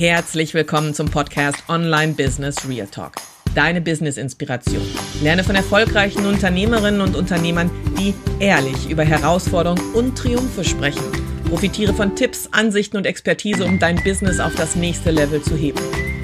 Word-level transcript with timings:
Herzlich 0.00 0.54
willkommen 0.54 0.94
zum 0.94 1.10
Podcast 1.10 1.64
Online 1.68 2.12
Business 2.12 2.68
Real 2.68 2.86
Talk. 2.86 3.14
Deine 3.56 3.80
Business-Inspiration. 3.80 4.86
Lerne 5.24 5.42
von 5.42 5.56
erfolgreichen 5.56 6.24
Unternehmerinnen 6.24 7.00
und 7.00 7.16
Unternehmern, 7.16 7.68
die 7.98 8.14
ehrlich 8.38 8.88
über 8.88 9.02
Herausforderungen 9.02 9.82
und 9.94 10.16
Triumphe 10.16 10.62
sprechen. 10.62 11.02
Profitiere 11.48 11.92
von 11.94 12.14
Tipps, 12.14 12.48
Ansichten 12.52 12.96
und 12.96 13.06
Expertise, 13.06 13.64
um 13.64 13.80
dein 13.80 13.96
Business 14.04 14.38
auf 14.38 14.54
das 14.54 14.76
nächste 14.76 15.10
Level 15.10 15.42
zu 15.42 15.56
heben. 15.56 15.80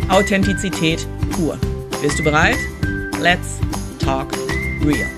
Authentizität 0.08 1.04
pur. 1.32 1.58
Bist 2.00 2.20
du 2.20 2.22
bereit? 2.22 2.58
Let's 3.20 3.58
talk 3.98 4.32
real. 4.84 5.10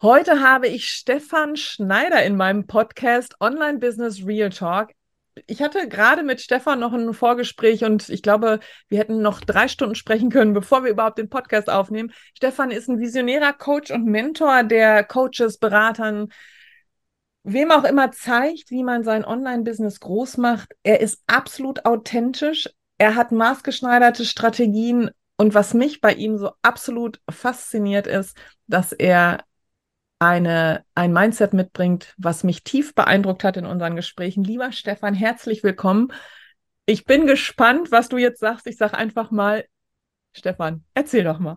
Heute 0.00 0.40
habe 0.40 0.68
ich 0.68 0.86
Stefan 0.86 1.56
Schneider 1.56 2.22
in 2.22 2.36
meinem 2.36 2.68
Podcast 2.68 3.34
Online 3.40 3.80
Business 3.80 4.24
Real 4.24 4.50
Talk 4.50 4.90
ich 5.46 5.62
hatte 5.62 5.88
gerade 5.88 6.22
mit 6.22 6.40
Stefan 6.40 6.80
noch 6.80 6.92
ein 6.92 7.12
Vorgespräch 7.14 7.84
und 7.84 8.08
ich 8.08 8.22
glaube, 8.22 8.60
wir 8.88 8.98
hätten 8.98 9.22
noch 9.22 9.40
drei 9.40 9.68
Stunden 9.68 9.94
sprechen 9.94 10.30
können, 10.30 10.52
bevor 10.52 10.84
wir 10.84 10.90
überhaupt 10.90 11.18
den 11.18 11.28
Podcast 11.28 11.68
aufnehmen. 11.70 12.12
Stefan 12.36 12.70
ist 12.70 12.88
ein 12.88 13.00
visionärer 13.00 13.52
Coach 13.52 13.90
und 13.90 14.04
Mentor, 14.04 14.62
der 14.64 15.04
Coaches, 15.04 15.58
Beratern, 15.58 16.28
wem 17.42 17.70
auch 17.70 17.84
immer 17.84 18.12
zeigt, 18.12 18.70
wie 18.70 18.82
man 18.82 19.04
sein 19.04 19.24
Online-Business 19.24 20.00
groß 20.00 20.36
macht. 20.36 20.72
Er 20.82 21.00
ist 21.00 21.22
absolut 21.26 21.84
authentisch. 21.84 22.68
Er 22.98 23.14
hat 23.14 23.32
maßgeschneiderte 23.32 24.24
Strategien. 24.24 25.10
Und 25.36 25.54
was 25.54 25.72
mich 25.72 26.02
bei 26.02 26.12
ihm 26.12 26.36
so 26.36 26.50
absolut 26.60 27.20
fasziniert 27.30 28.06
ist, 28.06 28.36
dass 28.66 28.92
er 28.92 29.44
eine, 30.20 30.84
ein 30.94 31.12
Mindset 31.12 31.54
mitbringt, 31.54 32.14
was 32.18 32.44
mich 32.44 32.62
tief 32.62 32.94
beeindruckt 32.94 33.42
hat 33.42 33.56
in 33.56 33.64
unseren 33.66 33.96
Gesprächen. 33.96 34.44
Lieber 34.44 34.70
Stefan, 34.70 35.14
herzlich 35.14 35.64
willkommen. 35.64 36.12
Ich 36.84 37.06
bin 37.06 37.26
gespannt, 37.26 37.90
was 37.90 38.10
du 38.10 38.18
jetzt 38.18 38.38
sagst. 38.38 38.66
Ich 38.66 38.76
sage 38.76 38.96
einfach 38.96 39.30
mal, 39.30 39.64
Stefan, 40.32 40.84
erzähl 40.94 41.24
doch 41.24 41.38
mal. 41.38 41.56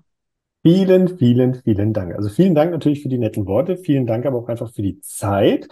Vielen, 0.65 1.17
vielen, 1.17 1.55
vielen 1.55 1.91
Dank. 1.91 2.15
Also 2.15 2.29
vielen 2.29 2.55
Dank 2.55 2.71
natürlich 2.71 3.03
für 3.03 3.09
die 3.09 3.17
netten 3.17 3.45
Worte. 3.47 3.75
Vielen 3.75 4.07
Dank 4.07 4.25
aber 4.25 4.39
auch 4.39 4.47
einfach 4.47 4.71
für 4.71 4.81
die 4.81 5.01
Zeit. 5.01 5.67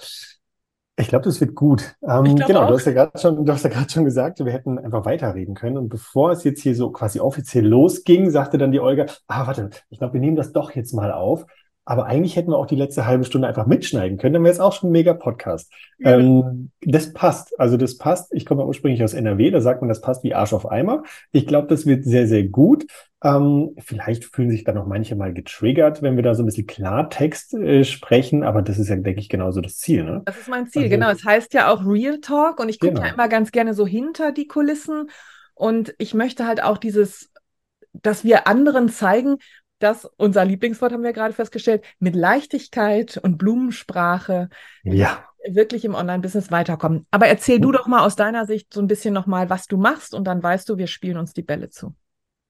Ich 0.97 1.08
glaube, 1.08 1.23
das 1.23 1.39
wird 1.39 1.56
gut. 1.56 1.95
Ähm, 2.06 2.36
genau, 2.36 2.64
auch. 2.64 2.67
du 2.67 2.73
hast 2.73 2.86
ja 2.86 2.92
gerade 2.92 3.17
schon, 3.17 3.45
du 3.45 3.53
hast 3.53 3.64
ja 3.64 3.69
gerade 3.69 3.89
schon 3.89 4.03
gesagt, 4.03 4.39
wir 4.44 4.52
hätten 4.52 4.78
einfach 4.78 5.06
weiterreden 5.06 5.56
können. 5.56 5.78
Und 5.78 5.88
bevor 5.88 6.31
es 6.31 6.44
jetzt 6.44 6.62
hier 6.62 6.75
so 6.75 6.92
quasi 6.92 7.22
offiziell 7.22 7.66
losging, 7.66 8.30
sagte 8.30 8.58
dann 8.58 8.73
die 8.73 8.81
Olga, 8.81 9.06
ah, 9.28 9.47
warte, 9.47 9.69
ich 9.89 10.00
glaube, 10.00 10.16
wir 10.16 10.19
nehmen 10.19 10.36
das 10.36 10.52
doch 10.52 10.72
jetzt 10.72 10.94
mal 10.94 11.14
auf. 11.14 11.45
Aber 11.92 12.06
eigentlich 12.06 12.38
hätten 12.38 12.52
wir 12.52 12.58
auch 12.58 12.67
die 12.67 12.78
letzte 12.78 13.06
halbe 13.06 13.25
Stunde 13.25 13.50
einfach 13.50 13.66
mitschneiden 13.66 14.17
können, 14.17 14.36
dann 14.36 14.44
wäre 14.45 14.53
es 14.53 14.61
auch 14.61 14.72
schon 14.72 14.88
ein 14.88 14.92
mega 14.94 15.14
Podcast. 15.14 15.73
Ja. 16.00 16.17
Ähm, 16.17 16.72
das 16.80 17.11
passt. 17.11 17.59
Also 17.59 17.75
das 17.75 17.97
passt. 17.97 18.34
Ich 18.34 18.45
komme 18.45 18.66
ursprünglich 18.66 19.03
aus 19.03 19.14
NRW, 19.14 19.52
da 19.52 19.59
sagt 19.59 19.81
man, 19.81 19.89
das 19.89 20.00
passt 20.00 20.23
wie 20.23 20.34
Arsch 20.34 20.53
auf 20.53 20.72
Eimer. 20.72 21.03
Ich 21.34 21.45
glaube, 21.45 21.67
das 21.67 21.86
wird 21.86 22.06
sehr, 22.06 22.28
sehr 22.28 22.45
gut. 22.45 22.86
Ähm, 23.22 23.75
vielleicht 23.78 24.23
fühlen 24.23 24.50
sich 24.50 24.64
dann 24.64 24.78
auch 24.78 24.86
manche 24.86 25.17
mal 25.17 25.34
getriggert, 25.34 26.02
wenn 26.02 26.16
wir 26.16 26.23
da 26.23 26.34
so 26.34 26.44
ein 26.44 26.45
bisschen 26.45 26.66
Klartext 26.66 27.56
äh, 27.56 27.84
sprechen, 27.84 28.45
aber 28.45 28.62
das 28.62 28.80
ist 28.80 28.88
ja, 28.88 28.95
denke 28.95 29.19
ich, 29.19 29.28
genauso 29.28 29.59
das 29.59 29.75
Ziel. 29.75 30.06
Ne? 30.06 30.22
Das 30.23 30.38
ist 30.38 30.47
mein 30.47 30.69
Ziel, 30.69 30.84
also, 30.84 30.95
genau. 30.95 31.12
Es 31.12 31.25
heißt 31.25 31.53
ja 31.53 31.73
auch 31.73 31.86
Real 31.86 32.22
Talk 32.22 32.62
und 32.62 32.69
ich 32.69 32.80
gucke 32.80 32.94
genau. 32.94 33.06
ja 33.06 33.14
immer 33.14 33.28
ganz 33.28 33.52
gerne 33.52 33.73
so 33.73 33.86
hinter 33.86 34.31
die 34.31 34.47
Kulissen 34.47 35.09
und 35.56 35.94
ich 35.97 36.14
möchte 36.14 36.47
halt 36.47 36.64
auch 36.64 36.78
dieses 36.78 37.31
dass 37.94 38.23
wir 38.23 38.47
anderen 38.47 38.89
zeigen, 38.89 39.38
dass 39.84 40.06
unser 40.18 40.46
Lieblingswort 40.46 40.92
haben 40.92 41.04
wir 41.04 41.14
gerade 41.14 41.34
festgestellt, 41.34 41.84
mit 42.00 42.16
Leichtigkeit 42.16 43.18
und 43.22 43.38
Blumensprache 43.38 44.50
ja. 44.84 45.26
wirklich 45.50 45.86
im 45.86 45.96
Online-Business 45.96 46.52
weiterkommen. 46.52 47.06
Aber 47.12 47.28
erzähl 47.28 47.60
du 47.60 47.72
doch 47.72 47.88
mal 47.88 48.06
aus 48.06 48.16
deiner 48.16 48.46
Sicht 48.46 48.74
so 48.74 48.82
ein 48.82 48.88
bisschen 48.88 49.14
nochmal, 49.14 49.50
was 49.50 49.68
du 49.68 49.78
machst 49.78 50.14
und 50.14 50.26
dann 50.26 50.42
weißt 50.42 50.68
du, 50.70 50.78
wir 50.78 50.88
spielen 50.88 51.18
uns 51.18 51.34
die 51.34 51.44
Bälle 51.44 51.70
zu. 51.70 51.94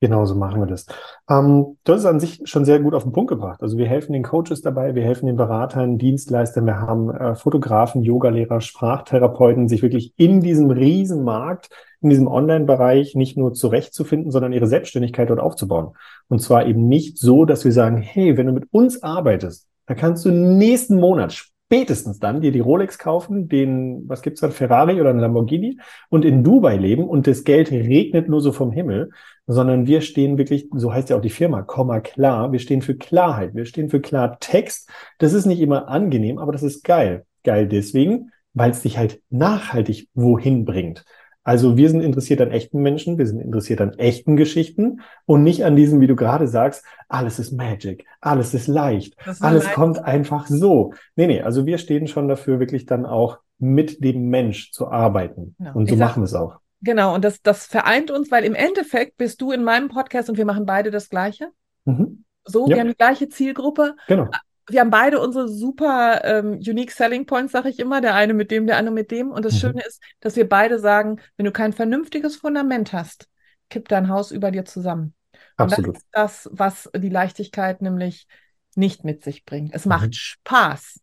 Genau 0.04 0.26
so 0.26 0.34
machen 0.34 0.59
wir 0.59 0.66
das. 0.66 0.88
Ähm, 1.30 1.78
du 1.84 1.94
hast 1.94 2.00
es 2.00 2.06
an 2.08 2.20
sich 2.20 2.42
schon 2.46 2.66
sehr 2.66 2.80
gut 2.80 2.96
auf 2.96 3.04
den 3.04 3.12
Punkt 3.12 3.30
gebracht. 3.30 3.62
Also 3.62 3.78
wir 3.78 3.88
helfen 3.88 4.14
den 4.14 4.24
Coaches 4.24 4.62
dabei, 4.62 4.96
wir 4.96 5.03
helfen 5.03 5.28
den 5.28 5.36
Beratern, 5.36 6.00
Dienstleistern, 6.00 6.66
wir 6.66 6.80
haben 6.80 7.12
äh, 7.12 7.36
Fotografen, 7.36 8.02
Yogalehrer, 8.02 8.62
Sprachtherapeuten, 8.62 9.70
sich 9.70 9.84
wirklich 9.84 10.14
in 10.18 10.41
diesem 10.41 10.72
Riesenmarkt, 10.72 11.70
in 12.01 12.09
diesem 12.09 12.28
Online-Bereich 12.28 13.16
nicht 13.16 13.38
nur 13.38 13.53
zurechtzufinden, 13.53 14.31
sondern 14.31 14.53
ihre 14.53 14.67
Selbstständigkeit 14.67 15.29
dort 15.29 15.39
aufzubauen. 15.39 15.95
Und 16.28 16.39
zwar 16.39 16.66
eben 16.66 16.88
nicht 16.88 17.17
so, 17.17 17.45
dass 17.45 17.63
wir 17.63 17.72
sagen, 17.72 17.97
hey, 17.97 18.38
wenn 18.38 18.47
du 18.47 18.53
mit 18.53 18.67
uns 18.72 19.03
arbeitest, 19.03 19.67
dann 19.85 19.97
kannst 19.97 20.25
du 20.25 20.31
nächsten 20.31 21.00
Monat 21.00 21.34
spätestens 21.34 22.19
dann 22.19 22.41
dir 22.41 22.51
die 22.51 22.59
Rolex 22.59 22.97
kaufen, 22.97 23.47
den, 23.47 24.03
was 24.09 24.22
gibt's 24.22 24.41
dann, 24.41 24.51
Ferrari 24.51 25.00
oder 25.00 25.11
ein 25.11 25.19
Lamborghini 25.19 25.79
und 26.09 26.25
in 26.25 26.44
Dubai 26.44 26.75
leben 26.75 27.07
und 27.07 27.28
das 27.28 27.45
Geld 27.45 27.72
regnet 27.72 28.28
nur 28.28 28.41
so 28.41 28.51
vom 28.51 28.73
Himmel, 28.73 29.11
sondern 29.47 29.88
wir 29.88 30.01
stehen 30.01 30.38
wirklich, 30.38 30.67
so 30.73 30.94
heißt 30.94 31.09
ja 31.09 31.16
auch 31.16 31.22
die 31.22 31.29
Firma, 31.29 31.61
Komma 31.61 32.01
klar, 32.01 32.51
wir 32.51 32.59
stehen 32.59 32.81
für 32.81 32.95
Klarheit, 32.95 33.56
wir 33.56 33.66
stehen 33.66 33.90
für 33.90 34.01
Klartext. 34.01 34.90
Das 35.17 35.31
ist 35.31 35.45
nicht 35.45 35.61
immer 35.61 35.88
angenehm, 35.88 36.40
aber 36.40 36.51
das 36.51 36.63
ist 36.63 36.84
geil. 36.84 37.25
Geil 37.44 37.69
deswegen, 37.69 38.31
weil 38.53 38.72
es 38.72 38.81
dich 38.81 38.97
halt 38.97 39.22
nachhaltig 39.29 40.09
wohin 40.13 40.66
bringt. 40.66 41.06
Also 41.44 41.75
wir 41.75 41.90
sind 41.90 42.02
interessiert 42.02 42.40
an 42.41 42.52
echten 42.52 42.81
Menschen, 42.81 43.18
wir 43.18 43.25
sind 43.25 43.40
interessiert 43.40 43.81
an 43.81 43.94
echten 43.94 44.38
Geschichten 44.38 45.02
und 45.25 45.44
nicht 45.44 45.66
an 45.66 45.75
diesen, 45.75 46.00
wie 46.00 46.07
du 46.07 46.16
gerade 46.16 46.47
sagst, 46.47 46.85
alles 47.09 47.40
ist 47.40 47.52
Magic, 47.52 48.06
alles 48.19 48.53
ist 48.53 48.68
leicht, 48.68 49.16
alles 49.40 49.63
leicht. 49.63 49.74
kommt 49.74 50.00
einfach 50.00 50.46
so. 50.47 50.94
Nee, 51.16 51.28
nee, 51.28 51.41
also 51.41 51.66
wir 51.66 51.79
stehen 51.79 52.07
schon 52.07 52.28
dafür, 52.28 52.59
wirklich 52.59 52.85
dann 52.85 53.06
auch 53.06 53.40
mit 53.57 54.03
dem 54.03 54.29
Mensch 54.29 54.72
zu 54.72 54.90
arbeiten. 54.90 55.56
Genau. 55.57 55.74
Und 55.74 55.90
so 55.90 55.96
sag, 55.96 56.07
machen 56.09 56.22
wir 56.22 56.25
es 56.25 56.35
auch. 56.35 56.57
Genau, 56.81 57.16
und 57.16 57.24
das, 57.24 57.41
das 57.41 57.66
vereint 57.66 58.12
uns, 58.12 58.31
weil 58.31 58.44
im 58.44 58.56
Endeffekt 58.56 59.18
bist 59.18 59.41
du 59.41 59.52
in 59.52 59.63
meinem 59.63 59.90
Podcast 59.90 60.29
und 60.29 60.38
wir 60.38 60.46
machen 60.46 60.66
beide 60.66 60.91
das 60.91 61.09
Gleiche. 61.09 61.50
Mhm. 61.85 62.23
So, 62.44 62.68
ja. 62.68 62.75
wir 62.75 62.79
haben 62.81 62.90
die 62.90 62.96
gleiche 62.96 63.29
Zielgruppe. 63.29 63.96
Genau 64.08 64.29
wir 64.69 64.79
haben 64.79 64.89
beide 64.89 65.19
unsere 65.19 65.47
super 65.47 66.23
ähm, 66.23 66.59
unique 66.66 66.91
Selling 66.91 67.25
Points, 67.25 67.51
sage 67.51 67.69
ich 67.69 67.79
immer, 67.79 68.01
der 68.01 68.16
eine 68.16 68.33
mit 68.33 68.51
dem, 68.51 68.67
der 68.67 68.77
andere 68.77 68.94
mit 68.94 69.11
dem. 69.11 69.31
Und 69.31 69.44
das 69.44 69.55
mhm. 69.55 69.59
Schöne 69.59 69.81
ist, 69.85 70.01
dass 70.19 70.35
wir 70.35 70.47
beide 70.47 70.79
sagen, 70.79 71.19
wenn 71.38 71.45
du 71.45 71.51
kein 71.51 71.73
vernünftiges 71.73 72.35
Fundament 72.35 72.94
hast, 72.94 73.27
kippt 73.69 73.91
dein 73.91 74.09
Haus 74.09 74.31
über 74.31 74.51
dir 74.51 74.66
zusammen. 74.66 75.13
Absolut. 75.57 75.88
Und 75.88 75.95
das 75.95 76.03
ist 76.03 76.09
das, 76.11 76.49
was 76.53 76.89
die 76.95 77.09
Leichtigkeit 77.09 77.81
nämlich 77.81 78.27
nicht 78.75 79.03
mit 79.03 79.23
sich 79.23 79.45
bringt. 79.45 79.73
Es 79.73 79.85
macht 79.85 80.07
mhm. 80.07 80.13
Spaß. 80.13 80.99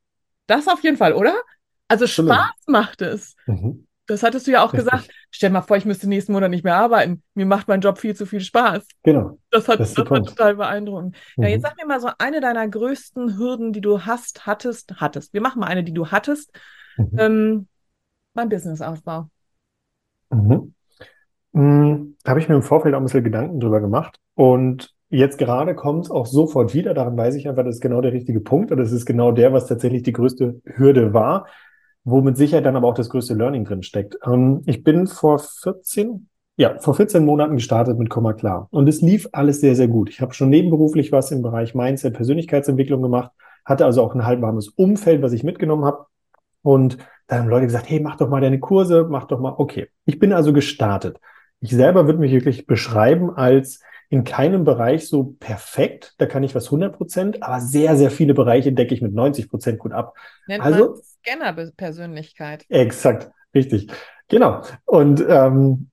Das 0.47 0.69
auf 0.69 0.83
jeden 0.83 0.97
Fall, 0.97 1.13
oder? 1.13 1.35
Also 1.89 2.07
Spaß 2.07 2.67
macht 2.67 3.03
es. 3.03 3.35
Mhm. 3.47 3.88
Das 4.09 4.23
hattest 4.23 4.47
du 4.47 4.51
ja 4.51 4.65
auch 4.65 4.73
Richtig. 4.73 4.91
gesagt. 4.91 5.11
Stell 5.31 5.51
mal 5.51 5.61
vor, 5.61 5.77
ich 5.77 5.85
müsste 5.85 6.09
nächsten 6.09 6.33
Monat 6.33 6.51
nicht 6.51 6.65
mehr 6.65 6.77
arbeiten. 6.77 7.23
Mir 7.35 7.45
macht 7.45 7.69
mein 7.69 7.83
Job 7.83 7.99
viel 7.99 8.17
zu 8.17 8.25
viel 8.25 8.41
Spaß. 8.41 8.89
Genau. 9.03 9.39
Das 9.51 9.69
hat, 9.69 9.81
das, 9.81 9.93
das 9.93 10.11
war 10.11 10.25
total 10.25 10.57
beeindruckend. 10.57 11.15
Mhm. 11.37 11.45
Ja, 11.45 11.51
jetzt 11.51 11.63
sag 11.63 11.77
mir 11.77 11.87
mal 11.87 12.01
so 12.01 12.09
eine 12.19 12.41
deiner 12.41 12.67
größten 12.67 13.37
Hürden, 13.39 13.75
die 13.75 13.83
du 13.83 14.07
hast, 14.07 14.47
hattest, 14.47 14.95
hattest. 14.97 15.35
Wir 15.35 15.43
machen 15.43 15.61
mal 15.61 15.67
eine, 15.67 15.85
die 15.85 15.93
du 15.93 16.07
hattest. 16.07 16.59
Mhm. 16.97 17.19
Ähm, 17.19 17.69
beim 18.33 18.49
Businessaufbau. 18.49 19.29
Mhm. 20.31 20.73
Mhm. 21.53 22.17
Da 22.25 22.31
habe 22.31 22.41
ich 22.41 22.49
mir 22.49 22.55
im 22.55 22.63
Vorfeld 22.63 22.95
auch 22.95 23.01
ein 23.01 23.05
bisschen 23.05 23.25
Gedanken 23.25 23.61
drüber 23.61 23.83
gemacht. 23.83 24.19
Und 24.35 24.95
jetzt 25.11 25.37
gerade 25.37 25.75
kommt 25.75 26.07
es 26.07 26.11
auch 26.11 26.25
sofort 26.25 26.73
wieder. 26.73 26.95
Daran 26.95 27.19
weiß 27.19 27.35
ich 27.35 27.47
einfach, 27.47 27.65
das 27.65 27.75
ist 27.75 27.83
genau 27.83 28.01
der 28.01 28.15
richtige 28.15 28.41
Punkt. 28.41 28.73
Und 28.73 28.79
das 28.79 28.91
ist 28.91 29.05
genau 29.05 29.33
der, 29.33 29.53
was 29.53 29.67
tatsächlich 29.67 30.03
die 30.03 30.13
größte 30.13 30.63
Hürde 30.65 31.13
war 31.13 31.47
wo 32.11 32.23
mit 32.23 32.37
Sicherheit 32.37 32.65
dann 32.65 32.77
aber 32.77 32.89
auch 32.89 32.95
das 32.95 33.11
größte 33.11 33.35
Learning 33.35 33.65
drin 33.65 33.83
steckt. 33.83 34.19
Ähm, 34.25 34.63
ich 34.67 34.83
bin 34.83 35.07
vor 35.07 35.39
14, 35.39 36.29
ja, 36.57 36.79
vor 36.79 36.95
14 36.95 37.25
Monaten 37.25 37.57
gestartet 37.57 37.99
mit 37.99 38.09
Komma 38.09 38.33
klar. 38.33 38.69
Und 38.71 38.89
es 38.89 39.03
lief 39.03 39.29
alles 39.33 39.61
sehr, 39.61 39.75
sehr 39.75 39.89
gut. 39.89 40.09
Ich 40.09 40.21
habe 40.21 40.33
schon 40.33 40.49
nebenberuflich 40.49 41.13
was 41.13 41.31
im 41.31 41.43
Bereich 41.43 41.75
Mindset, 41.75 42.15
Persönlichkeitsentwicklung 42.15 43.03
gemacht, 43.03 43.33
hatte 43.65 43.85
also 43.85 44.03
auch 44.03 44.15
ein 44.15 44.25
halbwarmes 44.25 44.69
Umfeld, 44.69 45.21
was 45.21 45.33
ich 45.33 45.45
mitgenommen 45.45 45.85
habe. 45.85 46.07
Und 46.63 46.97
dann 47.27 47.41
haben 47.41 47.49
Leute 47.49 47.67
gesagt, 47.67 47.91
hey, 47.91 48.01
mach 48.01 48.17
doch 48.17 48.31
mal 48.31 48.41
deine 48.41 48.59
Kurse, 48.59 49.07
mach 49.09 49.27
doch 49.27 49.39
mal, 49.39 49.55
okay. 49.59 49.89
Ich 50.07 50.19
bin 50.19 50.33
also 50.33 50.55
gestartet. 50.55 51.21
Ich 51.61 51.71
selber 51.71 52.07
würde 52.07 52.21
mich 52.21 52.33
wirklich 52.33 52.67
beschreiben 52.67 53.31
als 53.31 53.81
in 54.11 54.25
keinem 54.25 54.65
Bereich 54.65 55.07
so 55.09 55.37
perfekt. 55.39 56.15
Da 56.19 56.27
kann 56.27 56.43
ich 56.43 56.55
was 56.55 56.67
100 56.67 56.97
Prozent, 56.97 57.43
aber 57.43 57.61
sehr, 57.61 57.97
sehr 57.97 58.11
viele 58.11 58.35
Bereiche 58.35 58.73
decke 58.73 58.95
ich 58.95 59.03
mit 59.03 59.15
90 59.15 59.51
Prozent 59.51 59.79
gut 59.79 59.93
ab. 59.93 60.15
Nennt 60.47 60.65
also 60.65 60.97
Scanner-Persönlichkeit. 61.21 62.65
Exakt, 62.69 63.31
richtig. 63.55 63.91
Genau. 64.29 64.63
Und 64.85 65.25
ähm, 65.29 65.91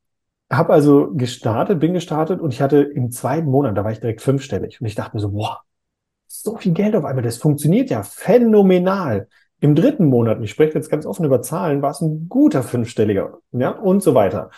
habe 0.51 0.73
also 0.73 1.11
gestartet, 1.13 1.79
bin 1.79 1.93
gestartet 1.93 2.39
und 2.39 2.53
ich 2.53 2.61
hatte 2.61 2.81
im 2.81 3.11
zweiten 3.11 3.47
Monat, 3.47 3.77
da 3.77 3.83
war 3.83 3.91
ich 3.91 3.99
direkt 3.99 4.21
fünfstellig. 4.21 4.79
Und 4.79 4.87
ich 4.87 4.95
dachte 4.95 5.15
mir 5.15 5.21
so, 5.21 5.31
boah, 5.31 5.61
so 6.27 6.57
viel 6.57 6.73
Geld 6.73 6.95
auf 6.95 7.05
einmal, 7.05 7.23
das 7.23 7.37
funktioniert 7.37 7.89
ja 7.89 8.03
phänomenal. 8.03 9.27
Im 9.59 9.73
dritten 9.73 10.05
Monat, 10.05 10.41
ich 10.41 10.51
spreche 10.51 10.75
jetzt 10.75 10.89
ganz 10.89 11.05
offen 11.05 11.25
über 11.25 11.41
Zahlen, 11.41 11.81
war 11.81 11.91
es 11.91 12.01
ein 12.01 12.27
guter 12.29 12.61
fünfstelliger, 12.61 13.39
ja, 13.51 13.71
und 13.71 14.03
so 14.03 14.13
weiter. 14.13 14.51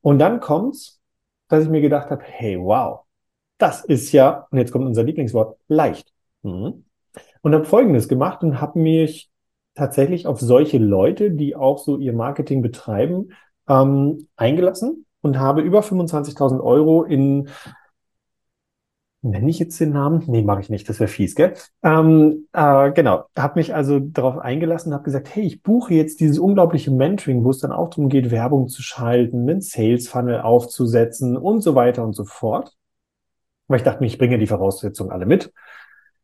Und 0.00 0.18
dann 0.18 0.40
kommt's, 0.40 0.97
dass 1.48 1.64
ich 1.64 1.70
mir 1.70 1.80
gedacht 1.80 2.10
habe, 2.10 2.22
hey, 2.24 2.58
wow, 2.58 3.00
das 3.58 3.84
ist 3.84 4.12
ja, 4.12 4.46
und 4.50 4.58
jetzt 4.58 4.72
kommt 4.72 4.86
unser 4.86 5.02
Lieblingswort, 5.02 5.58
leicht. 5.68 6.12
Mhm. 6.42 6.84
Und 7.42 7.54
habe 7.54 7.64
Folgendes 7.64 8.08
gemacht 8.08 8.42
und 8.42 8.60
habe 8.60 8.78
mich 8.78 9.30
tatsächlich 9.74 10.26
auf 10.26 10.40
solche 10.40 10.78
Leute, 10.78 11.30
die 11.30 11.56
auch 11.56 11.78
so 11.78 11.98
ihr 11.98 12.12
Marketing 12.12 12.62
betreiben, 12.62 13.30
ähm, 13.68 14.28
eingelassen 14.36 15.06
und 15.20 15.38
habe 15.38 15.62
über 15.62 15.82
25.000 15.82 16.60
Euro 16.60 17.04
in 17.04 17.48
Nenne 19.20 19.50
ich 19.50 19.58
jetzt 19.58 19.80
den 19.80 19.90
Namen? 19.90 20.22
Nee, 20.28 20.42
mache 20.42 20.60
ich 20.60 20.70
nicht, 20.70 20.88
das 20.88 21.00
wäre 21.00 21.08
fies, 21.08 21.34
gell? 21.34 21.54
Ähm, 21.82 22.46
äh, 22.52 22.92
genau, 22.92 23.24
habe 23.36 23.58
mich 23.58 23.74
also 23.74 23.98
darauf 23.98 24.38
eingelassen, 24.38 24.94
habe 24.94 25.02
gesagt, 25.02 25.34
hey, 25.34 25.44
ich 25.44 25.62
buche 25.62 25.94
jetzt 25.94 26.20
dieses 26.20 26.38
unglaubliche 26.38 26.92
Mentoring, 26.92 27.42
wo 27.42 27.50
es 27.50 27.58
dann 27.58 27.72
auch 27.72 27.90
darum 27.90 28.08
geht, 28.08 28.30
Werbung 28.30 28.68
zu 28.68 28.80
schalten, 28.80 29.48
einen 29.48 29.60
Sales 29.60 30.08
Funnel 30.08 30.40
aufzusetzen 30.40 31.36
und 31.36 31.62
so 31.62 31.74
weiter 31.74 32.04
und 32.04 32.14
so 32.14 32.24
fort. 32.24 32.76
Weil 33.66 33.78
ich 33.78 33.82
dachte 33.82 34.00
mir, 34.00 34.06
ich 34.06 34.18
bringe 34.18 34.38
die 34.38 34.46
Voraussetzungen 34.46 35.10
alle 35.10 35.26
mit. 35.26 35.52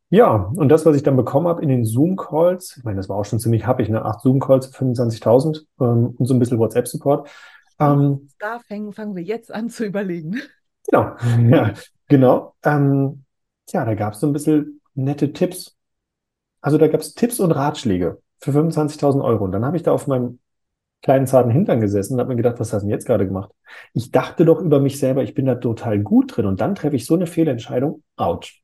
Ja, 0.09 0.51
und 0.55 0.69
das, 0.69 0.85
was 0.85 0.95
ich 0.95 1.03
dann 1.03 1.17
bekommen 1.17 1.47
habe 1.47 1.61
in 1.61 1.67
den 1.67 1.83
Zoom-Calls, 1.83 2.77
ich 2.77 2.83
meine, 2.83 2.97
das 2.97 3.09
war 3.09 3.17
auch 3.17 3.25
schon 3.25 3.39
ziemlich 3.39 3.67
happig, 3.67 3.89
ne? 3.89 4.05
Acht 4.05 4.21
Zoom-Calls 4.21 4.67
für 4.67 4.85
25.000 4.85 5.65
ähm, 5.81 6.15
und 6.17 6.25
so 6.25 6.33
ein 6.33 6.39
bisschen 6.39 6.59
WhatsApp-Support. 6.59 7.27
Ähm, 7.79 8.29
da 8.39 8.59
fangen, 8.59 8.93
fangen 8.93 9.15
wir 9.15 9.23
jetzt 9.23 9.53
an 9.53 9.69
zu 9.69 9.83
überlegen. 9.83 10.39
Genau, 10.87 11.15
ja, 11.49 11.73
genau. 12.07 12.55
Ähm, 12.63 13.23
ja, 13.69 13.85
da 13.85 13.95
gab 13.95 14.13
es 14.13 14.19
so 14.19 14.27
ein 14.27 14.33
bisschen 14.33 14.81
nette 14.93 15.33
Tipps. 15.33 15.75
Also 16.61 16.77
da 16.77 16.87
gab 16.87 17.01
es 17.01 17.13
Tipps 17.13 17.39
und 17.39 17.51
Ratschläge 17.51 18.21
für 18.39 18.51
25.000 18.51 19.23
Euro. 19.23 19.45
Und 19.45 19.51
dann 19.51 19.65
habe 19.65 19.77
ich 19.77 19.83
da 19.83 19.91
auf 19.91 20.07
meinem 20.07 20.39
kleinen 21.01 21.27
zarten 21.27 21.51
Hintern 21.51 21.81
gesessen 21.81 22.13
und 22.13 22.19
habe 22.19 22.29
mir 22.29 22.35
gedacht, 22.35 22.59
was 22.59 22.73
hast 22.73 22.81
du 22.81 22.87
denn 22.87 22.93
jetzt 22.93 23.05
gerade 23.05 23.27
gemacht? 23.27 23.51
Ich 23.93 24.11
dachte 24.11 24.45
doch 24.45 24.59
über 24.59 24.79
mich 24.79 24.99
selber, 24.99 25.23
ich 25.23 25.35
bin 25.35 25.45
da 25.45 25.55
total 25.55 25.99
gut 25.99 26.35
drin. 26.35 26.45
Und 26.45 26.61
dann 26.61 26.75
treffe 26.75 26.95
ich 26.95 27.05
so 27.05 27.15
eine 27.15 27.27
Fehlentscheidung. 27.27 28.03
Autsch. 28.15 28.63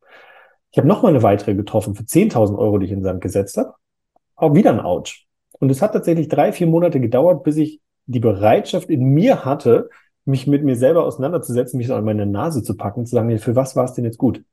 Ich 0.71 0.77
habe 0.77 0.88
nochmal 0.88 1.11
eine 1.11 1.23
weitere 1.23 1.53
getroffen 1.53 1.95
für 1.95 2.03
10.000 2.03 2.57
Euro, 2.57 2.77
die 2.77 2.85
ich 2.85 2.91
in 2.91 2.99
den 2.99 3.03
Sand 3.03 3.21
gesetzt 3.21 3.57
habe. 3.57 3.73
Auch 4.35 4.55
wieder 4.55 4.71
ein 4.71 4.79
Autsch. 4.79 5.27
Und 5.59 5.69
es 5.69 5.81
hat 5.81 5.93
tatsächlich 5.93 6.29
drei, 6.29 6.51
vier 6.53 6.67
Monate 6.67 6.99
gedauert, 6.99 7.43
bis 7.43 7.57
ich 7.57 7.81
die 8.05 8.19
Bereitschaft 8.19 8.89
in 8.89 9.03
mir 9.03 9.45
hatte, 9.45 9.89
mich 10.25 10.47
mit 10.47 10.63
mir 10.63 10.75
selber 10.75 11.06
auseinanderzusetzen, 11.06 11.77
mich 11.77 11.88
so 11.88 11.95
an 11.95 12.06
meine 12.06 12.25
Nase 12.25 12.63
zu 12.63 12.77
packen, 12.77 13.06
zu 13.06 13.15
sagen, 13.15 13.38
für 13.39 13.56
was 13.56 13.75
war 13.75 13.85
es 13.85 13.94
denn 13.94 14.06
jetzt 14.06 14.18
gut? 14.18 14.44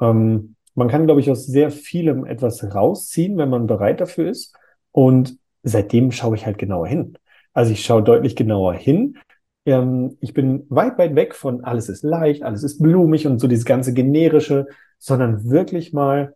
Ähm, 0.00 0.56
man 0.74 0.88
kann, 0.88 1.06
glaube 1.06 1.20
ich, 1.20 1.30
aus 1.30 1.46
sehr 1.46 1.70
vielem 1.70 2.24
etwas 2.24 2.74
rausziehen, 2.74 3.36
wenn 3.38 3.50
man 3.50 3.66
bereit 3.66 4.00
dafür 4.00 4.30
ist. 4.30 4.54
Und 4.92 5.38
seitdem 5.62 6.12
schaue 6.12 6.36
ich 6.36 6.46
halt 6.46 6.58
genauer 6.58 6.86
hin. 6.86 7.18
Also 7.52 7.72
ich 7.72 7.84
schaue 7.84 8.02
deutlich 8.02 8.36
genauer 8.36 8.74
hin. 8.74 9.18
Ähm, 9.66 10.16
ich 10.20 10.34
bin 10.34 10.66
weit, 10.68 10.98
weit 10.98 11.14
weg 11.16 11.34
von 11.34 11.64
alles 11.64 11.88
ist 11.88 12.02
leicht, 12.02 12.42
alles 12.42 12.62
ist 12.62 12.80
blumig 12.80 13.26
und 13.26 13.40
so 13.40 13.48
dieses 13.48 13.64
ganze 13.64 13.92
generische, 13.92 14.66
sondern 14.98 15.50
wirklich 15.50 15.92
mal 15.92 16.34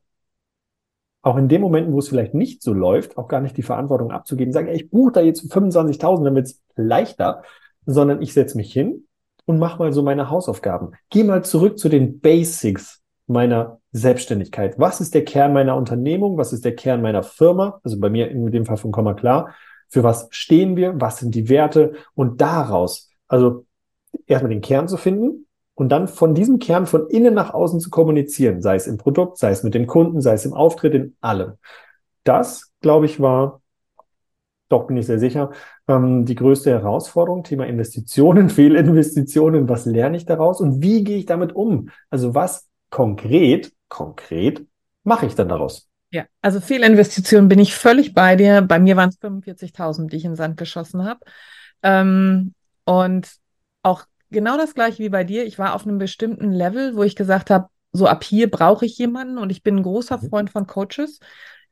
auch 1.22 1.37
in 1.37 1.49
den 1.49 1.62
Momenten, 1.62 1.94
wo 1.94 2.00
es 2.00 2.08
vielleicht 2.08 2.34
nicht 2.34 2.62
so 2.62 2.75
läuft, 2.75 3.17
auch 3.17 3.28
gar 3.28 3.40
nicht 3.40 3.56
die 3.56 3.62
Verantwortung 3.62 4.10
abzugeben, 4.10 4.52
sagen, 4.52 4.69
ey, 4.69 4.76
ich 4.76 4.90
buche 4.90 5.12
da 5.12 5.20
jetzt 5.22 5.50
25.000, 5.50 6.25
dann 6.25 6.34
wird 6.34 6.46
es 6.46 6.62
leichter, 6.76 7.43
sondern 7.86 8.22
ich 8.22 8.32
setze 8.32 8.56
mich 8.56 8.72
hin 8.72 9.06
und 9.46 9.58
mache 9.58 9.78
mal 9.78 9.92
so 9.92 10.02
meine 10.02 10.31
Hausaufgaben. 10.31 10.92
Geh 11.10 11.25
mal 11.25 11.44
zurück 11.44 11.78
zu 11.78 11.88
den 11.88 12.20
Basics 12.20 13.02
meiner 13.26 13.81
Selbstständigkeit. 13.92 14.78
Was 14.78 15.00
ist 15.00 15.14
der 15.14 15.25
Kern 15.25 15.52
meiner 15.52 15.76
Unternehmung? 15.76 16.36
Was 16.36 16.52
ist 16.52 16.64
der 16.64 16.75
Kern 16.75 17.02
meiner 17.02 17.22
Firma? 17.22 17.81
Also 17.82 17.98
bei 17.98 18.10
mir 18.10 18.31
in 18.31 18.50
dem 18.50 18.66
Fall 18.66 18.76
von 18.76 18.92
Komma 18.92 19.14
klar. 19.14 19.54
Für 19.88 20.02
was 20.02 20.28
stehen 20.31 20.76
wir? 20.76 21.00
Was 21.00 21.19
sind 21.19 21.34
die 21.34 21.48
Werte? 21.48 21.94
Und 22.14 22.40
daraus, 22.40 23.10
also 23.28 23.66
erstmal 24.26 24.50
den 24.50 24.60
Kern 24.60 24.88
zu 24.88 24.96
finden 24.96 25.46
und 25.75 25.90
dann 25.90 26.08
von 26.08 26.34
diesem 26.34 26.58
Kern 26.58 26.86
von 26.86 27.08
innen 27.08 27.34
nach 27.34 27.54
außen 27.54 27.81
zu 27.81 27.90
kommunizieren, 27.90 28.62
sei 28.62 28.76
es 28.76 28.86
im 28.86 28.98
Produkt, 28.98 29.38
sei 29.38 29.50
es 29.50 29.62
mit 29.62 29.75
dem 29.75 29.86
Kunden, 29.86 30.20
sei 30.20 30.34
es 30.34 30.44
im 30.44 30.52
Auftritt, 30.52 30.94
in 30.94 31.16
allem. 31.20 31.54
Das, 32.25 32.72
glaube 32.81 33.06
ich, 33.06 33.20
war 33.20 33.60
doch 34.69 34.86
bin 34.86 34.96
ich 34.96 35.06
sehr 35.06 35.19
sicher, 35.19 35.50
ähm, 35.88 36.25
die 36.25 36.34
größte 36.34 36.70
Herausforderung, 36.70 37.44
Thema 37.44 37.66
Investitionen, 37.66 38.48
Fehlinvestitionen, 38.50 39.69
was 39.69 39.86
lerne 39.86 40.16
ich 40.16 40.26
daraus 40.26 40.60
und 40.60 40.82
wie 40.82 41.04
gehe 41.04 41.19
ich 41.19 41.26
damit 41.26 41.54
um? 41.54 41.90
Also 42.10 42.34
was 42.34 42.69
konkret, 42.90 43.72
konkret 43.88 44.64
mache 45.02 45.26
ich 45.26 45.34
dann 45.34 45.48
daraus? 45.48 45.88
Ja, 46.10 46.25
also 46.42 46.60
Fehlinvestitionen 46.60 47.48
bin 47.48 47.58
ich 47.58 47.75
völlig 47.75 48.14
bei 48.14 48.36
dir. 48.36 48.62
Bei 48.62 48.78
mir 48.78 48.96
waren 48.96 49.08
es 49.08 49.20
45.000, 49.20 50.06
die 50.06 50.16
ich 50.16 50.25
in 50.25 50.32
den 50.32 50.36
Sand 50.36 50.56
geschossen 50.56 51.04
habe. 51.04 51.20
Ähm, 51.82 52.54
und 52.84 53.28
auch 53.82 54.04
genau 54.31 54.56
das 54.56 54.75
gleiche 54.75 55.02
wie 55.02 55.08
bei 55.08 55.25
dir. 55.25 55.44
Ich 55.44 55.58
war 55.58 55.75
auf 55.75 55.86
einem 55.86 55.98
bestimmten 55.98 56.52
Level, 56.52 56.94
wo 56.94 57.02
ich 57.02 57.16
gesagt 57.16 57.50
habe, 57.50 57.69
so 57.92 58.06
ab 58.06 58.22
hier 58.22 58.50
brauche 58.50 58.86
ich 58.86 58.96
jemanden 58.98 59.38
und 59.38 59.50
ich 59.50 59.62
bin 59.62 59.76
ein 59.76 59.82
großer 59.82 60.19
mhm. 60.19 60.28
Freund 60.28 60.50
von 60.50 60.66
Coaches. 60.66 61.19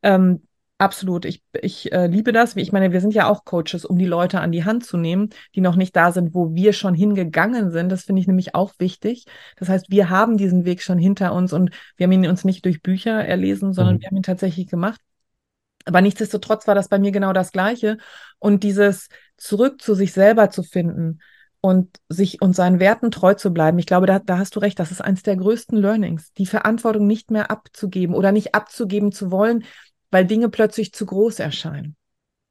Ähm, 0.02 0.42
Absolut. 0.82 1.26
Ich, 1.26 1.44
ich 1.61 1.93
äh, 1.93 2.08
liebe 2.08 2.32
das. 2.32 2.56
Ich 2.56 2.73
meine, 2.73 2.90
wir 2.90 3.00
sind 3.00 3.14
ja 3.14 3.29
auch 3.29 3.44
Coaches, 3.44 3.84
um 3.84 3.99
die 3.99 4.05
Leute 4.05 4.40
an 4.40 4.50
die 4.50 4.64
Hand 4.64 4.84
zu 4.84 4.96
nehmen, 4.96 5.31
die 5.55 5.61
noch 5.61 5.76
nicht 5.76 5.94
da 5.94 6.11
sind, 6.11 6.34
wo 6.34 6.56
wir 6.56 6.73
schon 6.73 6.93
hingegangen 6.93 7.70
sind. 7.70 7.88
Das 7.88 8.02
finde 8.02 8.20
ich 8.20 8.26
nämlich 8.26 8.56
auch 8.56 8.73
wichtig. 8.79 9.26
Das 9.56 9.69
heißt, 9.69 9.90
wir 9.90 10.11
haben 10.11 10.37
diesen 10.37 10.64
Weg 10.64 10.82
schon 10.82 10.99
hinter 10.99 11.34
uns 11.34 11.52
und 11.52 11.70
wir 11.96 12.05
haben 12.05 12.12
ihn 12.12 12.26
uns 12.26 12.44
nicht 12.44 12.64
durch 12.64 12.82
Bücher 12.82 13.25
erlesen, 13.25 13.73
sondern 13.73 13.94
mhm. 13.94 14.00
wir 14.00 14.06
haben 14.08 14.17
ihn 14.17 14.23
tatsächlich 14.25 14.67
gemacht. 14.67 15.00
Aber 15.84 16.00
nichtsdestotrotz 16.00 16.67
war 16.67 16.75
das 16.75 16.88
bei 16.88 16.99
mir 16.99 17.12
genau 17.12 17.32
das 17.32 17.52
Gleiche. 17.52 17.99
Und 18.40 18.64
dieses 18.64 19.08
zurück 19.37 19.81
zu 19.81 19.94
sich 19.94 20.12
selber 20.12 20.50
zu 20.50 20.64
finden 20.64 21.20
und 21.61 21.96
sich 22.08 22.43
und 22.43 22.56
seinen 22.56 22.81
Werten 22.81 23.12
treu 23.12 23.34
zu 23.34 23.52
bleiben. 23.52 23.79
Ich 23.79 23.87
glaube, 23.87 24.06
da, 24.06 24.19
da 24.19 24.38
hast 24.38 24.56
du 24.56 24.58
recht. 24.58 24.81
Das 24.81 24.90
ist 24.90 25.00
eines 25.00 25.23
der 25.23 25.37
größten 25.37 25.79
Learnings, 25.79 26.32
die 26.32 26.46
Verantwortung 26.46 27.06
nicht 27.06 27.31
mehr 27.31 27.52
abzugeben 27.52 28.17
oder 28.17 28.32
nicht 28.32 28.56
abzugeben 28.56 29.12
zu 29.12 29.31
wollen, 29.31 29.62
weil 30.12 30.24
Dinge 30.24 30.48
plötzlich 30.48 30.92
zu 30.92 31.04
groß 31.06 31.40
erscheinen. 31.40 31.96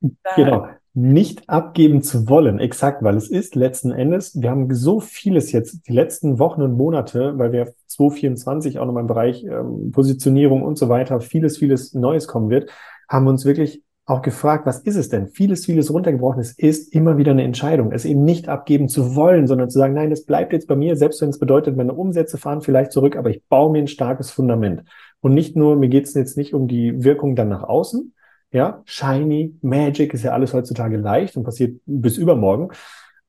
Da 0.01 0.35
genau, 0.35 0.67
nicht 0.93 1.47
abgeben 1.47 2.01
zu 2.01 2.27
wollen, 2.27 2.59
exakt, 2.59 3.01
weil 3.03 3.15
es 3.15 3.29
ist 3.29 3.55
letzten 3.55 3.91
Endes, 3.91 4.41
wir 4.41 4.49
haben 4.49 4.73
so 4.73 4.99
vieles 4.99 5.53
jetzt, 5.53 5.87
die 5.87 5.93
letzten 5.93 6.39
Wochen 6.39 6.61
und 6.61 6.75
Monate, 6.75 7.37
weil 7.37 7.53
wir 7.53 7.73
2024 7.87 8.79
auch 8.79 8.85
nochmal 8.85 9.01
im 9.01 9.07
Bereich 9.07 9.43
ähm, 9.43 9.91
Positionierung 9.91 10.63
und 10.63 10.77
so 10.77 10.89
weiter, 10.89 11.21
vieles, 11.21 11.59
vieles 11.59 11.93
Neues 11.93 12.27
kommen 12.27 12.49
wird, 12.49 12.69
haben 13.07 13.27
uns 13.27 13.45
wirklich 13.45 13.83
auch 14.11 14.21
gefragt, 14.21 14.65
was 14.65 14.79
ist 14.79 14.97
es 14.97 15.09
denn? 15.09 15.29
Vieles, 15.29 15.65
vieles 15.65 15.91
runtergebrochen. 15.91 16.41
Es 16.41 16.51
ist 16.51 16.93
immer 16.93 17.17
wieder 17.17 17.31
eine 17.31 17.43
Entscheidung, 17.43 17.93
es 17.93 18.03
eben 18.03 18.23
nicht 18.23 18.49
abgeben 18.49 18.89
zu 18.89 19.15
wollen, 19.15 19.47
sondern 19.47 19.69
zu 19.69 19.79
sagen, 19.79 19.93
nein, 19.93 20.09
das 20.09 20.25
bleibt 20.25 20.51
jetzt 20.51 20.67
bei 20.67 20.75
mir, 20.75 20.97
selbst 20.97 21.21
wenn 21.21 21.29
es 21.29 21.39
bedeutet, 21.39 21.77
meine 21.77 21.93
Umsätze 21.93 22.37
fahren 22.37 22.61
vielleicht 22.61 22.91
zurück, 22.91 23.15
aber 23.15 23.29
ich 23.29 23.43
baue 23.45 23.71
mir 23.71 23.79
ein 23.79 23.87
starkes 23.87 24.29
Fundament. 24.29 24.83
Und 25.21 25.33
nicht 25.33 25.55
nur, 25.55 25.77
mir 25.77 25.87
geht 25.87 26.05
es 26.05 26.13
jetzt 26.13 26.35
nicht 26.35 26.53
um 26.53 26.67
die 26.67 27.03
Wirkung 27.03 27.35
dann 27.35 27.49
nach 27.49 27.63
außen. 27.63 28.13
Ja, 28.51 28.81
shiny, 28.83 29.55
magic 29.61 30.13
ist 30.13 30.23
ja 30.23 30.31
alles 30.31 30.53
heutzutage 30.53 30.97
leicht 30.97 31.37
und 31.37 31.43
passiert 31.43 31.79
bis 31.85 32.17
übermorgen, 32.17 32.69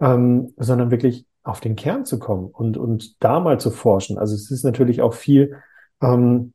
ähm, 0.01 0.53
sondern 0.57 0.91
wirklich 0.91 1.27
auf 1.45 1.61
den 1.61 1.77
Kern 1.77 2.05
zu 2.05 2.19
kommen 2.19 2.47
und, 2.47 2.77
und 2.77 3.23
da 3.23 3.39
mal 3.39 3.61
zu 3.61 3.71
forschen. 3.71 4.19
Also 4.19 4.35
es 4.35 4.51
ist 4.51 4.65
natürlich 4.65 5.01
auch 5.01 5.15
viel, 5.15 5.55
ähm, 6.03 6.55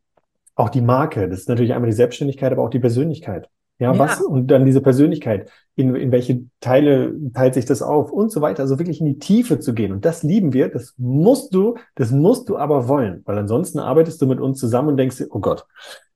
auch 0.55 0.69
die 0.69 0.81
Marke, 0.81 1.29
das 1.29 1.39
ist 1.39 1.50
natürlich 1.50 1.74
einmal 1.74 1.89
die 1.89 1.96
Selbstständigkeit, 1.96 2.51
aber 2.51 2.63
auch 2.63 2.69
die 2.69 2.79
Persönlichkeit. 2.79 3.48
Ja, 3.79 3.93
ja, 3.93 4.00
was? 4.00 4.22
Und 4.22 4.48
dann 4.48 4.65
diese 4.65 4.81
Persönlichkeit. 4.81 5.51
In, 5.75 5.96
in 5.96 6.12
welche 6.12 6.46
Teile 6.60 7.13
teilt 7.34 7.53
sich 7.53 7.65
das 7.65 7.84
auf 7.84 8.12
und 8.12 8.31
so 8.31 8.41
weiter. 8.41 8.63
Also 8.63 8.79
wirklich 8.79 9.00
in 9.00 9.05
die 9.05 9.19
Tiefe 9.19 9.60
zu 9.60 9.74
gehen. 9.75 9.91
Und 9.91 10.05
das 10.05 10.24
lieben 10.24 10.53
wir. 10.53 10.69
Das 10.69 10.96
musst 10.98 11.53
du, 11.53 11.75
das 11.93 12.12
musst 12.12 12.50
du 12.50 12.57
aber 12.57 12.88
wollen. 12.88 13.22
Weil 13.25 13.38
ansonsten 13.38 13.79
arbeitest 13.79 14.19
du 14.22 14.25
mit 14.25 14.39
uns 14.39 14.60
zusammen 14.60 14.89
und 14.89 14.98
denkst 14.98 15.17
dir, 15.17 15.27
oh 15.29 15.39
Gott, 15.39 15.65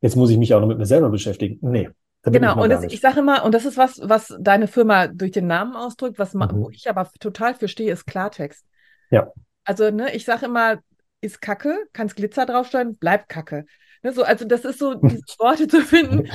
jetzt 0.02 0.16
muss 0.16 0.32
ich 0.32 0.38
mich 0.38 0.54
auch 0.56 0.62
noch 0.62 0.68
mit 0.68 0.80
mir 0.80 0.88
selber 0.88 1.10
beschäftigen. 1.10 1.60
Nee. 1.62 1.90
Genau, 2.24 2.62
und 2.62 2.70
das, 2.70 2.84
ich 2.84 3.02
sage 3.02 3.20
immer, 3.20 3.44
und 3.44 3.54
das 3.54 3.66
ist 3.66 3.78
was, 3.78 4.00
was 4.04 4.36
deine 4.40 4.68
Firma 4.68 5.08
durch 5.08 5.32
den 5.32 5.48
Namen 5.48 5.76
ausdrückt, 5.76 6.20
was 6.20 6.36
mhm. 6.36 6.50
wo 6.52 6.70
ich 6.70 6.88
aber 6.88 7.10
total 7.20 7.56
verstehe, 7.56 7.92
ist 7.92 8.06
Klartext. 8.06 8.64
Ja. 9.10 9.32
Also, 9.64 9.90
ne, 9.90 10.14
ich 10.16 10.26
sage 10.26 10.46
immer, 10.46 10.78
ist 11.22 11.42
Kacke, 11.42 11.76
kannst 11.94 12.16
Glitzer 12.16 12.46
draufstellen, 12.46 12.96
bleibt 12.98 13.28
Kacke. 13.28 13.66
Ne, 14.04 14.14
so, 14.14 14.24
also 14.24 14.46
das 14.46 14.66
ist 14.66 14.78
so, 14.78 14.96
diese 14.96 15.22
Worte 15.40 15.68
zu 15.68 15.82
finden, 15.82 16.30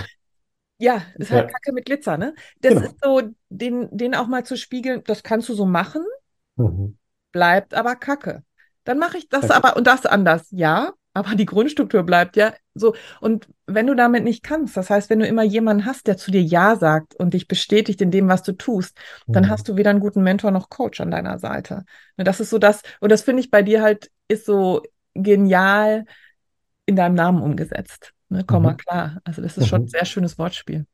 Ja, 0.79 1.03
ist 1.17 1.31
halt 1.31 1.47
ja. 1.47 1.53
Kacke 1.53 1.73
mit 1.73 1.87
Glitzer, 1.87 2.19
ne? 2.19 2.35
Das 2.61 2.75
genau. 2.75 2.87
ist 2.87 2.97
so, 3.03 3.23
den, 3.49 3.89
den 3.91 4.15
auch 4.15 4.27
mal 4.27 4.45
zu 4.45 4.57
spiegeln, 4.57 5.03
das 5.07 5.23
kannst 5.23 5.49
du 5.49 5.55
so 5.55 5.65
machen, 5.65 6.05
mhm. 6.57 6.99
bleibt 7.33 7.75
aber 7.75 7.97
Kacke. 7.97 8.43
Dann 8.85 8.99
mache 8.99 9.19
ich 9.19 9.29
das 9.29 9.45
okay. 9.45 9.55
aber 9.55 9.77
und 9.77 9.87
das 9.87 10.07
anders, 10.07 10.49
ja, 10.51 10.93
aber 11.17 11.35
die 11.35 11.47
Grundstruktur 11.47 12.03
bleibt 12.03 12.37
ja 12.37 12.53
so. 12.75 12.95
Und 13.23 13.49
wenn 13.67 13.87
du 13.87 13.95
damit 13.95 14.23
nicht 14.23 14.43
kannst, 14.43 14.77
das 14.77 14.91
heißt, 14.91 15.09
wenn 15.09 15.19
du 15.19 15.27
immer 15.27 15.43
jemanden 15.43 15.87
hast, 15.87 16.07
der 16.07 16.19
zu 16.19 16.31
dir 16.31 16.43
Ja 16.43 16.77
sagt 16.77 17.15
und 17.15 17.33
dich 17.33 17.49
bestätigt 17.49 18.03
in 18.03 18.11
dem, 18.11 18.29
was 18.29 18.43
du 18.43 18.53
tust, 18.53 18.99
mhm. 19.27 19.33
dann 19.33 19.49
hast 19.49 19.67
du 19.67 19.77
weder 19.77 19.89
einen 19.89 20.01
guten 20.01 20.23
Mentor 20.23 20.51
noch 20.51 20.69
Coach 20.69 21.01
an 21.01 21.11
deiner 21.11 21.39
Seite. 21.39 21.87
Ne, 22.19 22.25
das 22.25 22.41
ist 22.41 22.51
so 22.51 22.59
das, 22.59 22.83
und 23.01 23.11
das 23.11 23.23
finde 23.23 23.41
ich 23.41 23.51
bei 23.51 23.63
dir 23.63 23.81
halt, 23.81 24.11
ist 24.29 24.45
so 24.45 24.83
genial 25.15 26.05
in 26.85 26.97
deinem 26.97 27.15
Namen 27.15 27.41
umgesetzt. 27.41 28.13
Ne, 28.29 28.45
Komma 28.45 28.73
mhm. 28.73 28.77
klar. 28.77 29.21
Also 29.25 29.43
das 29.43 29.57
ist 29.57 29.65
mhm. 29.65 29.69
schon 29.69 29.83
ein 29.83 29.89
sehr 29.89 30.05
schönes 30.05 30.39
Wortspiel. 30.39 30.87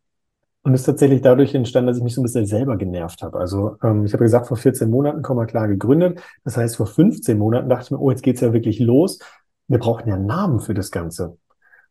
Und 0.64 0.74
ist 0.74 0.84
tatsächlich 0.84 1.22
dadurch 1.22 1.54
entstanden, 1.54 1.88
dass 1.88 1.96
ich 1.96 2.04
mich 2.04 2.14
so 2.14 2.20
ein 2.20 2.24
bisschen 2.24 2.46
selber 2.46 2.76
genervt 2.76 3.22
habe. 3.22 3.38
Also 3.38 3.76
ähm, 3.82 4.04
ich 4.04 4.12
habe 4.12 4.22
gesagt, 4.22 4.46
vor 4.46 4.56
14 4.56 4.88
Monaten, 4.88 5.22
Komma 5.22 5.46
klar 5.46 5.66
gegründet. 5.66 6.20
Das 6.44 6.56
heißt, 6.56 6.76
vor 6.76 6.86
15 6.86 7.36
Monaten 7.36 7.68
dachte 7.68 7.86
ich 7.86 7.90
mir, 7.90 7.98
oh, 7.98 8.10
jetzt 8.10 8.22
geht's 8.22 8.40
ja 8.40 8.52
wirklich 8.52 8.78
los. 8.78 9.18
Wir 9.66 9.78
brauchen 9.78 10.08
ja 10.08 10.14
einen 10.14 10.26
Namen 10.26 10.60
für 10.60 10.74
das 10.74 10.92
Ganze. 10.92 11.36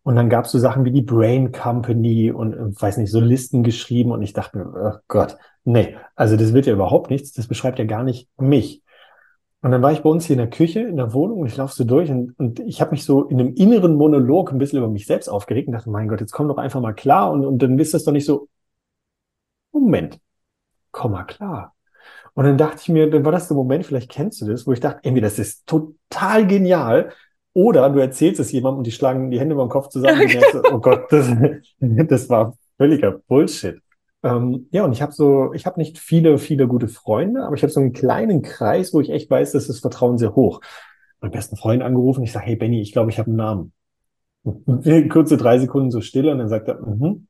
Und 0.04 0.16
dann 0.16 0.30
gab 0.30 0.46
es 0.46 0.52
so 0.52 0.60
Sachen 0.60 0.86
wie 0.86 0.92
die 0.92 1.02
Brain 1.02 1.52
Company 1.52 2.32
und 2.32 2.54
äh, 2.54 2.82
weiß 2.82 2.98
nicht, 2.98 3.12
so 3.12 3.20
Listen 3.20 3.64
geschrieben 3.64 4.12
und 4.12 4.22
ich 4.22 4.34
dachte 4.34 4.58
mir, 4.58 4.74
oh 4.74 5.00
Gott, 5.08 5.38
nee, 5.64 5.96
also 6.16 6.38
das 6.38 6.54
wird 6.54 6.66
ja 6.66 6.74
überhaupt 6.74 7.12
nichts, 7.12 7.34
das 7.34 7.48
beschreibt 7.48 7.78
ja 7.78 7.86
gar 7.86 8.04
nicht 8.04 8.30
mich. 8.38 8.82
Und 9.62 9.72
dann 9.72 9.82
war 9.84 9.92
ich 9.92 10.02
bei 10.02 10.10
uns 10.10 10.26
hier 10.26 10.34
in 10.34 10.40
der 10.40 10.50
Küche, 10.50 10.82
in 10.82 10.98
der 10.98 11.14
Wohnung 11.14 11.42
und 11.42 11.48
ich 11.48 11.56
laufe 11.56 11.76
so 11.76 11.84
durch 11.84 12.10
und, 12.10 12.38
und 12.40 12.60
ich 12.62 12.82
habe 12.82 12.92
mich 12.92 13.06
so 13.06 13.26
in 13.26 13.40
einem 13.40 13.54
inneren 13.54 13.96
Monolog 13.96 14.52
ein 14.52 14.58
bisschen 14.58 14.80
über 14.80 14.88
mich 14.88 15.06
selbst 15.06 15.30
aufgeregt 15.30 15.68
und 15.68 15.74
dachte, 15.74 15.92
mein 15.92 16.08
Gott, 16.08 16.20
jetzt 16.20 16.32
komm 16.32 16.48
doch 16.48 16.58
einfach 16.58 16.82
mal 16.82 16.94
klar 16.94 17.32
und, 17.32 17.46
und 17.46 17.62
dann 17.62 17.78
ist 17.78 17.94
das 17.94 18.04
doch 18.04 18.12
nicht 18.12 18.26
so, 18.26 18.48
Moment, 19.72 20.20
komm 20.92 21.12
mal 21.12 21.26
klar. 21.26 21.76
Und 22.34 22.46
dann 22.46 22.58
dachte 22.58 22.78
ich 22.82 22.90
mir, 22.90 23.10
dann 23.10 23.26
war 23.26 23.32
das 23.32 23.48
der 23.48 23.58
Moment, 23.58 23.86
vielleicht 23.86 24.10
kennst 24.10 24.42
du 24.42 24.46
das, 24.46 24.66
wo 24.66 24.74
ich 24.74 24.80
dachte, 24.80 25.02
irgendwie, 25.04 25.22
das 25.22 25.40
ist 25.40 25.68
total 25.68 26.48
genial. 26.48 27.12
Oder 27.54 27.90
du 27.90 28.00
erzählst 28.00 28.40
es 28.40 28.52
jemandem 28.52 28.80
und 28.80 28.88
die 28.88 28.92
schlagen 28.92 29.30
die 29.30 29.40
Hände 29.40 29.54
über 29.54 29.66
den 29.66 29.70
Kopf 29.70 29.90
zusammen 29.90 30.22
und 30.22 30.34
denkst, 30.34 30.56
oh 30.72 30.80
Gott, 30.80 31.12
das, 31.12 31.30
das 31.80 32.30
war 32.30 32.58
völliger 32.78 33.12
Bullshit. 33.28 33.82
Ähm, 34.24 34.68
ja, 34.72 34.86
und 34.86 34.92
ich 34.92 35.02
habe 35.02 35.12
so, 35.12 35.54
ich 35.54 35.66
habe 35.66 35.80
nicht 35.80 35.98
viele, 35.98 36.38
viele 36.38 36.68
gute 36.68 36.88
Freunde, 36.88 37.44
aber 37.44 37.56
ich 37.56 37.64
habe 37.64 37.72
so 37.72 37.80
einen 37.80 37.94
kleinen 37.94 38.42
Kreis, 38.42 38.94
wo 38.94 39.02
ich 39.02 39.10
echt 39.10 39.30
weiß, 39.30 39.54
dass 39.54 39.68
das 39.68 39.80
Vertrauen 39.80 40.18
sehr 40.18 40.36
hoch. 40.36 40.62
Mein 41.22 41.32
besten 41.32 41.58
Freund 41.58 41.82
angerufen, 41.82 42.24
ich 42.24 42.32
sage, 42.32 42.46
hey 42.46 42.56
Benny, 42.56 42.82
ich 42.82 42.94
glaube, 42.94 43.10
ich 43.10 43.20
habe 43.20 43.30
einen 43.30 43.38
Namen. 43.38 43.74
Kurze 45.10 45.38
drei 45.38 45.60
Sekunden 45.60 45.92
so 45.92 46.02
stille 46.02 46.32
und 46.32 46.40
dann 46.40 46.50
sagt 46.50 46.68
er, 46.68 46.80
mhm, 46.80 47.28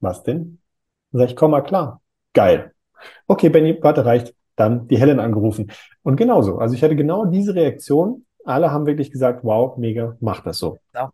was 0.00 0.22
denn? 0.22 0.58
Dann 1.12 1.20
sage 1.20 1.30
ich, 1.30 1.36
komm 1.36 1.52
mal 1.52 1.62
klar. 1.62 2.00
Geil. 2.32 2.72
Okay, 3.26 3.48
Benny, 3.48 3.78
warte, 3.80 4.04
reicht. 4.04 4.34
Dann 4.56 4.88
die 4.88 4.98
Helen 4.98 5.20
angerufen. 5.20 5.70
Und 6.02 6.16
genauso. 6.16 6.58
Also 6.58 6.74
ich 6.74 6.82
hatte 6.82 6.96
genau 6.96 7.24
diese 7.24 7.54
Reaktion. 7.54 8.26
Alle 8.44 8.70
haben 8.70 8.86
wirklich 8.86 9.10
gesagt, 9.10 9.42
wow, 9.42 9.76
mega, 9.78 10.16
mach 10.20 10.42
das 10.42 10.58
so. 10.58 10.78
Ja. 10.94 11.12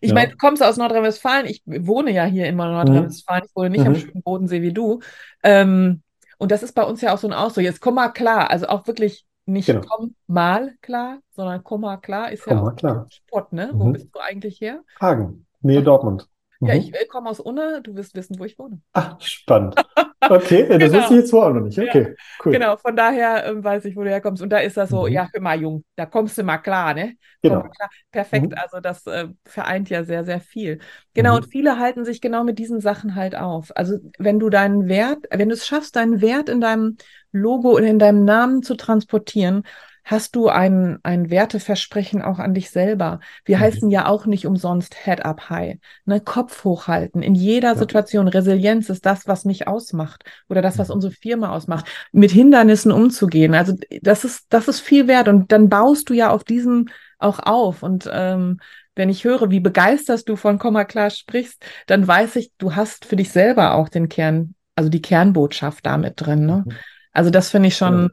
Ich 0.00 0.10
ja. 0.10 0.14
meine, 0.14 0.30
du 0.32 0.36
kommst 0.36 0.62
aus 0.62 0.76
Nordrhein-Westfalen. 0.76 1.46
Ich 1.46 1.62
wohne 1.66 2.12
ja 2.12 2.24
hier 2.24 2.46
in 2.46 2.56
Nordrhein-Westfalen. 2.56 3.44
Ich 3.46 3.56
wohne 3.56 3.70
nicht 3.70 3.80
mhm. 3.80 3.86
am 3.86 3.94
schönen 3.96 4.22
Bodensee 4.22 4.62
wie 4.62 4.72
du. 4.72 5.00
Ähm, 5.42 6.02
und 6.38 6.50
das 6.50 6.62
ist 6.62 6.74
bei 6.74 6.82
uns 6.82 7.00
ja 7.00 7.14
auch 7.14 7.18
so 7.18 7.28
ein 7.28 7.32
Ausdruck. 7.32 7.64
Jetzt 7.64 7.80
komm 7.80 7.94
mal 7.94 8.08
klar. 8.08 8.50
Also 8.50 8.66
auch 8.66 8.86
wirklich 8.86 9.24
nicht 9.46 9.66
genau. 9.66 9.82
komm 9.88 10.14
mal 10.26 10.74
klar, 10.80 11.18
sondern 11.30 11.62
komm 11.64 11.82
mal 11.82 11.96
klar 11.96 12.30
ist 12.30 12.44
komm 12.44 12.58
ja 12.58 12.62
auch 12.64 12.76
klar. 12.76 13.06
Sport, 13.10 13.52
ne? 13.52 13.70
Mhm. 13.72 13.78
Wo 13.78 13.84
bist 13.92 14.08
du 14.12 14.20
eigentlich 14.20 14.60
her? 14.60 14.82
Hagen, 15.00 15.46
Nähe 15.60 15.82
Dortmund. 15.82 16.28
Ja, 16.64 16.74
mhm. 16.74 16.80
ich 16.80 16.94
äh, 16.94 17.06
komme 17.06 17.28
aus 17.28 17.40
Unna, 17.40 17.80
du 17.80 17.96
wirst 17.96 18.14
wissen, 18.14 18.38
wo 18.38 18.44
ich 18.44 18.56
wohne. 18.56 18.80
Ach, 18.92 19.20
spannend. 19.20 19.74
Okay, 20.20 20.66
das 20.68 20.78
genau. 20.78 20.98
wusste 20.98 21.14
ich 21.14 21.20
jetzt 21.20 21.34
auch 21.34 21.52
noch 21.52 21.60
nicht. 21.60 21.76
Okay, 21.76 22.02
ja. 22.02 22.14
cool. 22.44 22.52
Genau, 22.52 22.76
von 22.76 22.94
daher 22.94 23.46
ähm, 23.46 23.64
weiß 23.64 23.84
ich, 23.86 23.96
wo 23.96 24.04
du 24.04 24.10
herkommst. 24.10 24.42
Und 24.42 24.50
da 24.50 24.58
ist 24.58 24.76
das 24.76 24.90
so, 24.90 25.02
mhm. 25.06 25.12
ja, 25.12 25.28
hör 25.32 25.40
mal, 25.40 25.60
Jung, 25.60 25.84
da 25.96 26.06
kommst 26.06 26.38
du 26.38 26.44
mal 26.44 26.58
klar, 26.58 26.94
ne? 26.94 27.16
Genau. 27.42 27.62
Klar. 27.62 27.90
Perfekt, 28.12 28.50
mhm. 28.50 28.58
also 28.58 28.78
das 28.78 29.04
äh, 29.08 29.26
vereint 29.44 29.90
ja 29.90 30.04
sehr, 30.04 30.24
sehr 30.24 30.40
viel. 30.40 30.78
Genau, 31.14 31.32
mhm. 31.32 31.36
und 31.38 31.50
viele 31.50 31.80
halten 31.80 32.04
sich 32.04 32.20
genau 32.20 32.44
mit 32.44 32.60
diesen 32.60 32.80
Sachen 32.80 33.16
halt 33.16 33.34
auf. 33.34 33.72
Also 33.74 33.98
wenn 34.18 34.38
du 34.38 34.48
deinen 34.48 34.88
Wert, 34.88 35.26
wenn 35.30 35.48
du 35.48 35.54
es 35.54 35.66
schaffst, 35.66 35.96
deinen 35.96 36.20
Wert 36.20 36.48
in 36.48 36.60
deinem 36.60 36.96
Logo 37.32 37.74
und 37.74 37.82
in 37.82 37.98
deinem 37.98 38.24
Namen 38.24 38.62
zu 38.62 38.76
transportieren, 38.76 39.64
hast 40.04 40.34
du 40.34 40.48
ein, 40.48 40.98
ein 41.02 41.30
Werteversprechen 41.30 42.22
auch 42.22 42.38
an 42.38 42.54
dich 42.54 42.70
selber. 42.70 43.20
Wir 43.44 43.58
mhm. 43.58 43.60
heißen 43.60 43.90
ja 43.90 44.06
auch 44.06 44.26
nicht 44.26 44.46
umsonst 44.46 44.94
Head 45.04 45.24
up 45.24 45.48
high. 45.48 45.78
Ne? 46.04 46.20
Kopf 46.20 46.64
hochhalten. 46.64 47.22
In 47.22 47.34
jeder 47.34 47.72
ja. 47.72 47.76
Situation. 47.76 48.28
Resilienz 48.28 48.88
ist 48.88 49.06
das, 49.06 49.26
was 49.26 49.44
mich 49.44 49.68
ausmacht 49.68 50.24
oder 50.48 50.62
das, 50.62 50.78
was 50.78 50.88
mhm. 50.88 50.94
unsere 50.94 51.12
Firma 51.12 51.54
ausmacht. 51.54 51.86
Mit 52.12 52.30
Hindernissen 52.30 52.92
umzugehen. 52.92 53.54
Also 53.54 53.74
das 54.00 54.24
ist, 54.24 54.46
das 54.50 54.68
ist 54.68 54.80
viel 54.80 55.08
wert. 55.08 55.28
Und 55.28 55.52
dann 55.52 55.68
baust 55.68 56.10
du 56.10 56.14
ja 56.14 56.30
auf 56.30 56.44
diesem 56.44 56.88
auch 57.18 57.38
auf. 57.38 57.82
Und 57.82 58.10
ähm, 58.12 58.58
wenn 58.94 59.08
ich 59.08 59.24
höre, 59.24 59.50
wie 59.50 59.60
begeistert 59.60 60.28
du 60.28 60.36
von 60.36 60.58
Komma 60.58 60.84
klar 60.84 61.10
sprichst, 61.10 61.64
dann 61.86 62.06
weiß 62.06 62.36
ich, 62.36 62.52
du 62.58 62.74
hast 62.74 63.04
für 63.04 63.16
dich 63.16 63.30
selber 63.30 63.74
auch 63.74 63.88
den 63.88 64.08
Kern, 64.08 64.54
also 64.74 64.90
die 64.90 65.02
Kernbotschaft 65.02 65.86
damit 65.86 66.14
drin. 66.16 66.46
Ne? 66.46 66.64
Mhm. 66.66 66.72
Also 67.12 67.30
das 67.30 67.50
finde 67.50 67.68
ich 67.68 67.76
schon, 67.76 68.10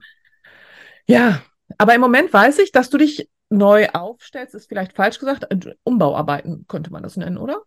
ja. 1.05 1.19
ja, 1.19 1.41
aber 1.79 1.95
im 1.95 2.01
Moment 2.01 2.31
weiß 2.31 2.59
ich, 2.59 2.71
dass 2.71 2.89
du 2.89 2.98
dich 2.98 3.29
neu 3.50 3.88
aufstellst, 3.93 4.53
ist 4.53 4.67
vielleicht 4.67 4.93
falsch 4.93 5.17
gesagt. 5.17 5.48
Umbauarbeiten 5.83 6.65
könnte 6.67 6.91
man 6.91 7.01
das 7.01 7.17
nennen, 7.17 7.38
oder? 7.38 7.62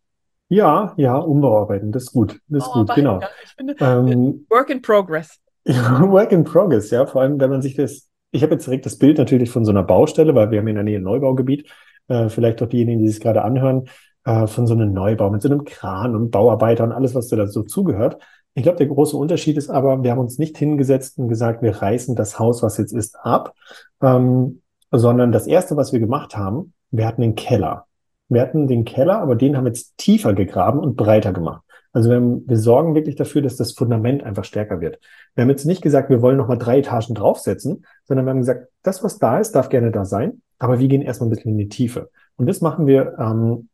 Ja, 0.49 0.92
ja, 0.99 1.16
Umbauarbeiten, 1.16 1.92
das 1.92 2.04
ist 2.04 2.12
gut. 2.12 2.38
Das 2.47 2.66
ist 2.66 2.73
gut, 2.73 2.95
genau. 2.95 3.21
Ich 3.42 3.52
finde, 3.57 3.75
ähm, 3.81 4.47
Work 4.50 4.69
in 4.69 4.83
Progress. 4.83 5.40
Work 5.64 6.33
in 6.33 6.45
Progress, 6.45 6.90
ja. 6.90 7.07
Vor 7.07 7.23
allem, 7.23 7.40
wenn 7.40 7.49
man 7.49 7.62
sich 7.62 7.75
das, 7.75 8.11
ich 8.33 8.42
habe 8.42 8.52
jetzt 8.52 8.66
direkt 8.66 8.85
das 8.85 8.99
Bild 8.99 9.16
natürlich 9.16 9.50
von 9.50 9.64
so 9.64 9.71
einer 9.71 9.83
Baustelle, 9.83 10.35
weil 10.35 10.50
wir 10.50 10.59
haben 10.59 10.69
in 10.69 10.75
der 10.75 10.85
Nähe 10.85 10.99
ein 10.99 11.04
Neubaugebiet, 11.04 11.71
äh, 12.09 12.28
vielleicht 12.28 12.62
auch 12.62 12.69
diejenigen, 12.69 13.00
die 13.00 13.09
sich 13.09 13.21
gerade 13.21 13.42
anhören, 13.42 13.88
äh, 14.25 14.47
von 14.47 14.66
so 14.66 14.75
einem 14.75 14.92
Neubau 14.92 15.31
mit 15.31 15.40
so 15.40 15.49
einem 15.49 15.64
Kran 15.64 16.14
und 16.14 16.31
Bauarbeiter 16.31 16.85
und 16.85 16.92
alles, 16.92 17.14
was 17.14 17.28
da 17.28 17.47
so 17.47 17.62
zugehört. 17.62 18.19
Ich 18.54 18.62
glaube, 18.62 18.78
der 18.78 18.87
große 18.87 19.16
Unterschied 19.16 19.56
ist 19.56 19.71
aber, 19.71 20.02
wir 20.02 20.11
haben 20.11 20.18
uns 20.18 20.38
nicht 20.38 20.59
hingesetzt 20.59 21.18
und 21.18 21.28
gesagt, 21.28 21.62
wir 21.62 21.80
reißen 21.80 22.14
das 22.16 22.38
Haus, 22.38 22.62
was 22.62 22.76
jetzt 22.76 22.92
ist, 22.92 23.16
ab, 23.23 23.54
ähm, 24.02 24.61
sondern 24.90 25.32
das 25.32 25.47
erste, 25.47 25.76
was 25.76 25.92
wir 25.92 26.00
gemacht 26.00 26.37
haben, 26.37 26.75
wir 26.90 27.06
hatten 27.06 27.23
den 27.23 27.35
Keller. 27.35 27.87
Wir 28.28 28.42
hatten 28.42 28.66
den 28.66 28.85
Keller, 28.85 29.21
aber 29.21 29.37
den 29.37 29.56
haben 29.56 29.64
wir 29.64 29.71
jetzt 29.71 29.97
tiefer 29.97 30.35
gegraben 30.35 30.80
und 30.80 30.97
breiter 30.97 31.32
gemacht. 31.32 31.62
Also 31.92 32.09
wir, 32.09 32.16
haben, 32.16 32.49
wir 32.49 32.56
sorgen 32.56 32.94
wirklich 32.94 33.16
dafür, 33.16 33.42
dass 33.42 33.56
das 33.56 33.73
Fundament 33.73 34.23
einfach 34.23 34.44
stärker 34.44 34.80
wird. 34.80 34.99
Wir 35.35 35.42
haben 35.42 35.50
jetzt 35.50 35.66
nicht 35.66 35.82
gesagt, 35.82 36.09
wir 36.09 36.23
wollen 36.23 36.38
nochmal 36.38 36.59
drei 36.59 36.78
Etagen 36.78 37.14
draufsetzen, 37.14 37.85
sondern 38.04 38.26
wir 38.26 38.30
haben 38.30 38.40
gesagt, 38.40 38.68
das, 38.82 39.04
was 39.04 39.18
da 39.18 39.38
ist, 39.38 39.52
darf 39.52 39.68
gerne 39.68 39.90
da 39.90 40.04
sein, 40.04 40.42
aber 40.59 40.78
wir 40.78 40.88
gehen 40.88 41.02
erstmal 41.02 41.28
ein 41.28 41.30
bisschen 41.30 41.52
in 41.52 41.59
die 41.59 41.68
Tiefe. 41.68 42.11
Und 42.37 42.47
das 42.47 42.61
machen 42.61 42.87
wir, 42.87 43.16
ähm, 43.18 43.68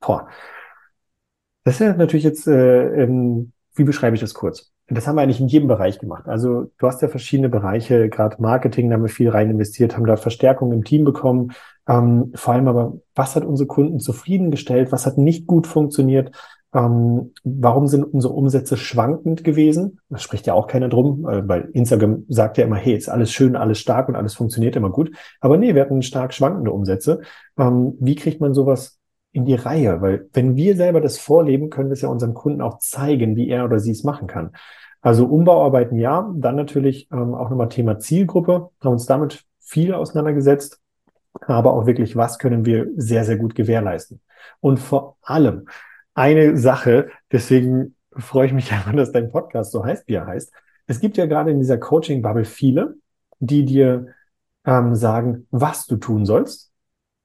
boah, 0.00 0.28
das 1.64 1.74
ist 1.74 1.80
ja 1.80 1.94
natürlich 1.94 2.24
jetzt 2.24 2.46
äh, 2.46 3.04
ähm, 3.04 3.52
wie 3.74 3.84
beschreibe 3.84 4.14
ich 4.14 4.20
das 4.20 4.34
kurz? 4.34 4.72
Das 4.88 5.06
haben 5.06 5.16
wir 5.16 5.22
eigentlich 5.22 5.40
in 5.40 5.48
jedem 5.48 5.68
Bereich 5.68 5.98
gemacht. 5.98 6.28
Also 6.28 6.70
du 6.78 6.86
hast 6.86 7.00
ja 7.02 7.08
verschiedene 7.08 7.48
Bereiche, 7.48 8.08
gerade 8.08 8.42
Marketing, 8.42 8.90
da 8.90 8.94
haben 8.94 9.02
wir 9.02 9.08
viel 9.08 9.30
rein 9.30 9.50
investiert, 9.50 9.96
haben 9.96 10.06
da 10.06 10.16
Verstärkung 10.16 10.72
im 10.72 10.84
Team 10.84 11.04
bekommen. 11.04 11.52
Ähm, 11.88 12.32
vor 12.34 12.54
allem 12.54 12.68
aber, 12.68 12.94
was 13.14 13.34
hat 13.34 13.44
unsere 13.44 13.66
Kunden 13.66 14.00
zufriedengestellt? 14.00 14.92
Was 14.92 15.06
hat 15.06 15.18
nicht 15.18 15.46
gut 15.46 15.66
funktioniert? 15.66 16.32
Ähm, 16.74 17.32
warum 17.44 17.86
sind 17.86 18.04
unsere 18.04 18.32
Umsätze 18.32 18.76
schwankend 18.76 19.44
gewesen? 19.44 20.00
Das 20.08 20.22
spricht 20.22 20.46
ja 20.46 20.54
auch 20.54 20.66
keiner 20.66 20.88
drum, 20.88 21.28
äh, 21.28 21.46
weil 21.46 21.68
Instagram 21.72 22.24
sagt 22.28 22.58
ja 22.58 22.64
immer, 22.64 22.76
hey, 22.76 22.94
ist 22.94 23.08
alles 23.08 23.30
schön, 23.30 23.56
alles 23.56 23.78
stark 23.78 24.08
und 24.08 24.16
alles 24.16 24.34
funktioniert 24.34 24.76
immer 24.76 24.90
gut. 24.90 25.14
Aber 25.40 25.58
nee, 25.58 25.74
wir 25.74 25.82
hatten 25.82 26.02
stark 26.02 26.32
schwankende 26.32 26.72
Umsätze. 26.72 27.20
Ähm, 27.58 27.94
wie 28.00 28.14
kriegt 28.14 28.40
man 28.40 28.54
sowas 28.54 28.98
in 29.32 29.46
die 29.46 29.54
Reihe, 29.54 30.00
weil 30.00 30.28
wenn 30.32 30.56
wir 30.56 30.76
selber 30.76 31.00
das 31.00 31.18
vorleben, 31.18 31.70
können 31.70 31.88
wir 31.88 31.94
es 31.94 32.02
ja 32.02 32.08
unserem 32.08 32.34
Kunden 32.34 32.60
auch 32.60 32.78
zeigen, 32.78 33.34
wie 33.36 33.48
er 33.48 33.64
oder 33.64 33.78
sie 33.78 33.90
es 33.90 34.04
machen 34.04 34.26
kann. 34.26 34.52
Also 35.00 35.26
Umbauarbeiten 35.26 35.98
ja, 35.98 36.30
dann 36.36 36.54
natürlich 36.56 37.08
ähm, 37.10 37.34
auch 37.34 37.50
nochmal 37.50 37.68
Thema 37.68 37.98
Zielgruppe, 37.98 38.70
haben 38.80 38.92
uns 38.92 39.06
damit 39.06 39.44
viel 39.58 39.94
auseinandergesetzt, 39.94 40.80
aber 41.40 41.72
auch 41.72 41.86
wirklich, 41.86 42.14
was 42.14 42.38
können 42.38 42.66
wir 42.66 42.88
sehr, 42.96 43.24
sehr 43.24 43.36
gut 43.36 43.54
gewährleisten. 43.54 44.20
Und 44.60 44.78
vor 44.78 45.16
allem 45.22 45.66
eine 46.14 46.56
Sache, 46.56 47.08
deswegen 47.32 47.96
freue 48.12 48.46
ich 48.46 48.52
mich 48.52 48.70
einfach, 48.72 48.94
dass 48.94 49.12
dein 49.12 49.30
Podcast 49.30 49.72
so 49.72 49.84
heißt, 49.84 50.06
wie 50.06 50.14
er 50.14 50.26
heißt. 50.26 50.52
Es 50.86 51.00
gibt 51.00 51.16
ja 51.16 51.26
gerade 51.26 51.50
in 51.50 51.58
dieser 51.58 51.78
Coaching-Bubble 51.78 52.44
viele, 52.44 52.96
die 53.40 53.64
dir 53.64 54.08
ähm, 54.64 54.94
sagen, 54.94 55.46
was 55.50 55.86
du 55.86 55.96
tun 55.96 56.26
sollst, 56.26 56.70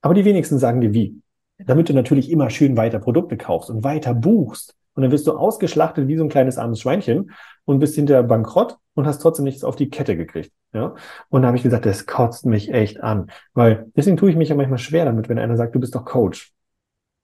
aber 0.02 0.14
die 0.14 0.26
wenigsten 0.26 0.58
sagen 0.58 0.82
dir 0.82 0.94
wie 0.94 1.22
damit 1.58 1.90
du 1.90 1.94
natürlich 1.94 2.32
immer 2.32 2.50
schön 2.50 2.78
weiter 2.78 3.00
Produkte 3.00 3.38
kaufst 3.38 3.70
und 3.70 3.84
weiter 3.84 4.14
buchst. 4.14 4.76
Und 4.94 5.04
dann 5.04 5.12
wirst 5.12 5.28
du 5.28 5.34
ausgeschlachtet 5.34 6.08
wie 6.08 6.18
so 6.18 6.24
ein 6.24 6.30
kleines 6.30 6.58
armes 6.58 6.82
Schweinchen 6.82 7.32
und 7.66 7.80
bist 7.80 7.96
hinterher 7.96 8.24
bankrott 8.24 8.78
und 8.96 9.06
hast 9.06 9.20
trotzdem 9.20 9.46
nichts 9.46 9.64
auf 9.64 9.76
die 9.76 9.90
Kette 9.90 10.18
gekriegt. 10.18 10.52
Ja? 10.74 10.96
Und 11.30 11.42
da 11.44 11.48
habe 11.48 11.58
ich 11.58 11.64
gesagt, 11.64 11.86
das 11.86 12.08
kotzt 12.08 12.46
mich 12.46 12.74
echt 12.74 13.02
an. 13.02 13.30
Weil 13.54 13.92
deswegen 13.96 14.18
tue 14.18 14.32
ich 14.32 14.36
mich 14.36 14.50
ja 14.50 14.56
manchmal 14.56 14.80
schwer 14.80 15.06
damit, 15.06 15.30
wenn 15.30 15.38
einer 15.38 15.56
sagt, 15.56 15.76
du 15.76 15.80
bist 15.80 15.94
doch 15.94 16.04
Coach. 16.04 16.52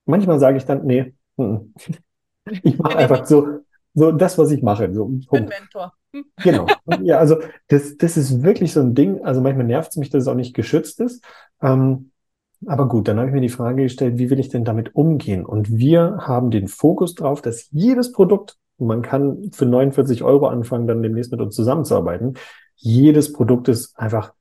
Manchmal 0.05 0.39
sage 0.39 0.57
ich 0.57 0.65
dann, 0.65 0.85
nee, 0.85 1.13
ich 2.45 2.77
mache 2.77 2.97
einfach 2.97 3.25
so, 3.25 3.61
so 3.95 4.11
das, 4.11 4.37
was 4.37 4.51
ich 4.51 4.61
mache. 4.61 4.93
So, 4.93 5.11
ich 5.19 5.27
bin 5.29 5.45
Mentor. 5.45 5.93
Hm. 6.13 6.25
Genau. 6.43 6.67
Ja, 7.01 7.17
also 7.17 7.37
das, 7.69 7.97
das 7.97 8.17
ist 8.17 8.43
wirklich 8.43 8.71
so 8.71 8.81
ein 8.81 8.93
Ding. 8.93 9.23
Also 9.25 9.41
manchmal 9.41 9.65
nervt 9.65 9.89
es 9.89 9.97
mich, 9.97 10.11
dass 10.11 10.21
es 10.21 10.27
auch 10.27 10.35
nicht 10.35 10.53
geschützt 10.53 10.99
ist. 10.99 11.25
Ähm, 11.59 12.11
aber 12.67 12.87
gut, 12.87 13.07
dann 13.07 13.17
habe 13.17 13.29
ich 13.29 13.33
mir 13.33 13.41
die 13.41 13.49
Frage 13.49 13.83
gestellt, 13.83 14.17
wie 14.17 14.29
will 14.29 14.39
ich 14.39 14.49
denn 14.49 14.63
damit 14.63 14.95
umgehen? 14.95 15.45
Und 15.45 15.71
wir 15.71 16.17
haben 16.19 16.51
den 16.51 16.67
Fokus 16.67 17.15
drauf, 17.15 17.41
dass 17.41 17.69
jedes 17.71 18.11
Produkt, 18.11 18.57
man 18.77 19.01
kann 19.01 19.51
für 19.53 19.65
49 19.65 20.23
Euro 20.23 20.47
anfangen, 20.47 20.87
dann 20.87 21.01
demnächst 21.01 21.31
mit 21.31 21.41
uns 21.41 21.55
zusammenzuarbeiten, 21.55 22.35
jedes 22.75 23.33
Produkt 23.33 23.67
ist 23.69 23.97
einfach 23.97 24.33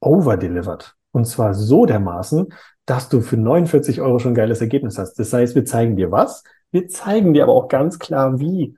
overdelivered. 0.00 0.94
Und 1.12 1.26
zwar 1.26 1.54
so 1.54 1.86
dermaßen, 1.86 2.48
dass 2.86 3.08
du 3.08 3.20
für 3.20 3.36
49 3.36 4.00
Euro 4.00 4.18
schon 4.18 4.32
ein 4.32 4.36
geiles 4.36 4.60
Ergebnis 4.60 4.98
hast. 4.98 5.18
Das 5.18 5.32
heißt, 5.32 5.54
wir 5.54 5.64
zeigen 5.64 5.96
dir 5.96 6.10
was, 6.10 6.42
wir 6.70 6.88
zeigen 6.88 7.34
dir 7.34 7.44
aber 7.44 7.52
auch 7.52 7.68
ganz 7.68 7.98
klar, 7.98 8.40
wie. 8.40 8.76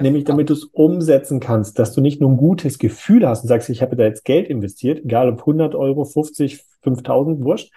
Nämlich 0.00 0.24
damit 0.24 0.48
du 0.48 0.52
es 0.52 0.64
umsetzen 0.64 1.40
kannst, 1.40 1.78
dass 1.78 1.92
du 1.92 2.00
nicht 2.00 2.20
nur 2.20 2.30
ein 2.30 2.36
gutes 2.36 2.78
Gefühl 2.78 3.26
hast 3.26 3.42
und 3.42 3.48
sagst, 3.48 3.68
ich 3.68 3.82
habe 3.82 3.96
da 3.96 4.04
jetzt 4.04 4.24
Geld 4.24 4.48
investiert, 4.48 5.04
egal 5.04 5.28
ob 5.28 5.40
100 5.40 5.74
Euro, 5.74 6.04
50, 6.04 6.64
5000, 6.82 7.42
wurscht. 7.42 7.72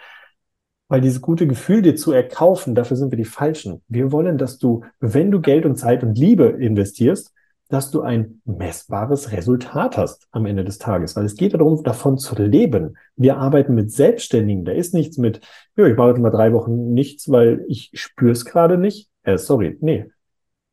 Weil 0.87 1.01
dieses 1.01 1.21
gute 1.21 1.47
Gefühl 1.47 1.81
dir 1.81 1.95
zu 1.95 2.11
erkaufen, 2.11 2.75
dafür 2.75 2.97
sind 2.97 3.11
wir 3.11 3.17
die 3.17 3.25
Falschen. 3.25 3.81
Wir 3.87 4.11
wollen, 4.11 4.37
dass 4.37 4.57
du, 4.57 4.83
wenn 4.99 5.31
du 5.31 5.41
Geld 5.41 5.65
und 5.65 5.77
Zeit 5.77 6.03
und 6.03 6.17
Liebe 6.17 6.45
investierst, 6.45 7.33
dass 7.71 7.89
du 7.89 8.01
ein 8.01 8.41
messbares 8.43 9.31
Resultat 9.31 9.97
hast 9.97 10.27
am 10.31 10.45
Ende 10.45 10.65
des 10.65 10.77
Tages. 10.77 11.15
Weil 11.15 11.25
es 11.25 11.35
geht 11.35 11.53
darum, 11.53 11.81
davon 11.83 12.17
zu 12.17 12.35
leben. 12.35 12.97
Wir 13.15 13.37
arbeiten 13.37 13.73
mit 13.73 13.91
Selbstständigen. 13.91 14.65
Da 14.65 14.73
ist 14.73 14.93
nichts 14.93 15.17
mit, 15.17 15.39
ja, 15.77 15.87
ich 15.87 15.95
mache 15.95 16.09
jetzt 16.09 16.19
mal 16.19 16.29
drei 16.29 16.51
Wochen 16.51 16.93
nichts, 16.93 17.31
weil 17.31 17.63
ich 17.69 17.89
spüre 17.93 18.33
es 18.33 18.43
gerade 18.43 18.77
nicht. 18.77 19.09
Äh, 19.23 19.37
sorry, 19.37 19.77
nee. 19.79 20.05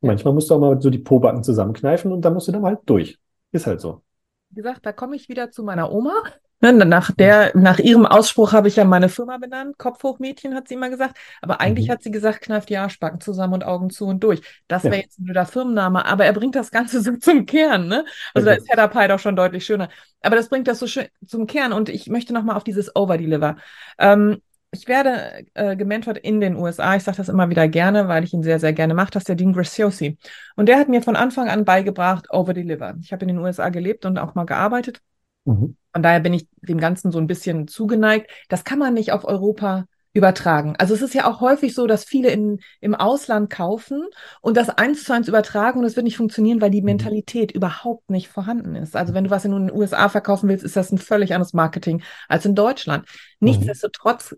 Manchmal 0.01 0.33
musst 0.33 0.49
du 0.49 0.55
auch 0.55 0.59
mal 0.59 0.81
so 0.81 0.89
die 0.89 0.99
Pobacken 0.99 1.43
zusammenkneifen 1.43 2.11
und 2.11 2.21
dann 2.21 2.33
musst 2.33 2.47
du 2.47 2.51
dann 2.51 2.63
halt 2.63 2.79
durch. 2.85 3.19
Ist 3.51 3.67
halt 3.67 3.81
so. 3.81 4.01
Wie 4.49 4.55
gesagt, 4.55 4.85
da 4.85 4.93
komme 4.93 5.15
ich 5.15 5.29
wieder 5.29 5.51
zu 5.51 5.63
meiner 5.63 5.91
Oma. 5.91 6.13
Ne, 6.61 6.73
nach, 6.73 7.11
der, 7.11 7.55
nach 7.55 7.79
ihrem 7.79 8.05
Ausspruch 8.05 8.51
habe 8.51 8.67
ich 8.67 8.75
ja 8.75 8.83
meine 8.83 9.07
Firma 9.07 9.37
benannt. 9.37 9.77
Kopf 9.77 10.03
hoch 10.03 10.19
Mädchen, 10.19 10.53
hat 10.55 10.67
sie 10.67 10.73
immer 10.73 10.89
gesagt. 10.89 11.17
Aber 11.41 11.61
eigentlich 11.61 11.87
mhm. 11.87 11.93
hat 11.93 12.03
sie 12.03 12.11
gesagt, 12.11 12.41
kneift 12.41 12.67
die 12.67 12.75
Arschbacken 12.75 13.21
zusammen 13.21 13.53
und 13.53 13.63
Augen 13.63 13.89
zu 13.89 14.05
und 14.07 14.21
durch. 14.21 14.41
Das 14.67 14.83
wäre 14.83 14.95
ja. 14.95 15.01
jetzt 15.03 15.21
nur 15.21 15.33
der 15.33 15.45
Firmenname, 15.45 16.05
aber 16.05 16.25
er 16.25 16.33
bringt 16.33 16.55
das 16.55 16.69
Ganze 16.71 17.01
so 17.01 17.15
zum 17.15 17.45
Kern. 17.45 17.87
Ne? 17.87 18.03
Also 18.33 18.49
okay. 18.49 18.57
da 18.57 18.63
ist 18.63 18.69
Header 18.69 18.87
Pie 18.89 19.07
doch 19.07 19.19
schon 19.19 19.37
deutlich 19.37 19.65
schöner. 19.65 19.87
Aber 20.21 20.35
das 20.35 20.49
bringt 20.49 20.67
das 20.67 20.79
so 20.79 20.87
schön 20.87 21.07
zum 21.25 21.47
Kern. 21.47 21.71
Und 21.71 21.87
ich 21.87 22.07
möchte 22.07 22.33
nochmal 22.33 22.57
auf 22.57 22.65
dieses 22.65 22.93
Overdeliver. 22.93 23.55
Ähm, 23.97 24.41
ich 24.71 24.87
werde 24.87 25.45
äh, 25.55 25.75
gementort 25.75 26.17
in 26.17 26.39
den 26.39 26.55
USA. 26.55 26.95
Ich 26.95 27.03
sage 27.03 27.17
das 27.17 27.29
immer 27.29 27.49
wieder 27.49 27.67
gerne, 27.67 28.07
weil 28.07 28.23
ich 28.23 28.33
ihn 28.33 28.43
sehr, 28.43 28.59
sehr 28.59 28.73
gerne 28.73 28.93
mache. 28.93 29.11
Das 29.11 29.21
ist 29.21 29.27
der 29.27 29.35
Dean 29.35 29.53
Graciosi. 29.53 30.17
Und 30.55 30.67
der 30.67 30.77
hat 30.77 30.89
mir 30.89 31.01
von 31.01 31.15
Anfang 31.15 31.49
an 31.49 31.65
beigebracht, 31.65 32.27
Overdeliver. 32.31 32.95
Ich 33.01 33.11
habe 33.11 33.23
in 33.23 33.29
den 33.29 33.39
USA 33.39 33.69
gelebt 33.69 34.05
und 34.05 34.19
auch 34.19 34.35
mal 34.35 34.45
gearbeitet. 34.45 35.01
Mhm. 35.45 35.75
Von 35.91 36.03
daher 36.03 36.19
bin 36.19 36.33
ich 36.33 36.47
dem 36.61 36.79
Ganzen 36.79 37.11
so 37.11 37.17
ein 37.17 37.27
bisschen 37.27 37.67
zugeneigt. 37.67 38.29
Das 38.47 38.63
kann 38.63 38.77
man 38.77 38.93
nicht 38.93 39.11
auf 39.11 39.25
Europa 39.25 39.85
übertragen. 40.13 40.75
Also 40.77 40.93
es 40.93 41.01
ist 41.01 41.13
ja 41.13 41.27
auch 41.27 41.39
häufig 41.39 41.73
so, 41.73 41.85
dass 41.87 42.03
viele 42.03 42.29
in, 42.29 42.59
im 42.79 42.95
Ausland 42.95 43.49
kaufen 43.49 44.03
und 44.41 44.57
das 44.57 44.69
eins 44.69 45.03
zu 45.03 45.13
eins 45.13 45.27
übertragen 45.27 45.79
und 45.79 45.85
es 45.85 45.95
wird 45.95 46.03
nicht 46.03 46.17
funktionieren, 46.17 46.61
weil 46.61 46.71
die 46.71 46.81
mhm. 46.81 46.87
Mentalität 46.87 47.51
überhaupt 47.51 48.09
nicht 48.09 48.27
vorhanden 48.27 48.75
ist. 48.75 48.95
Also 48.95 49.13
wenn 49.13 49.25
du 49.25 49.29
was 49.29 49.45
in 49.45 49.51
den 49.51 49.71
USA 49.71 50.09
verkaufen 50.09 50.49
willst, 50.49 50.65
ist 50.65 50.75
das 50.75 50.91
ein 50.91 50.97
völlig 50.97 51.33
anderes 51.33 51.53
Marketing 51.53 52.01
als 52.27 52.45
in 52.45 52.55
Deutschland. 52.55 53.05
Mhm. 53.39 53.49
Nichtsdestotrotz 53.49 54.35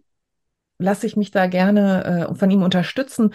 lasse 0.82 1.06
ich 1.06 1.16
mich 1.16 1.32
da 1.32 1.48
gerne 1.48 2.28
äh, 2.32 2.36
von 2.36 2.52
ihm 2.52 2.64
unterstützen, 2.64 3.34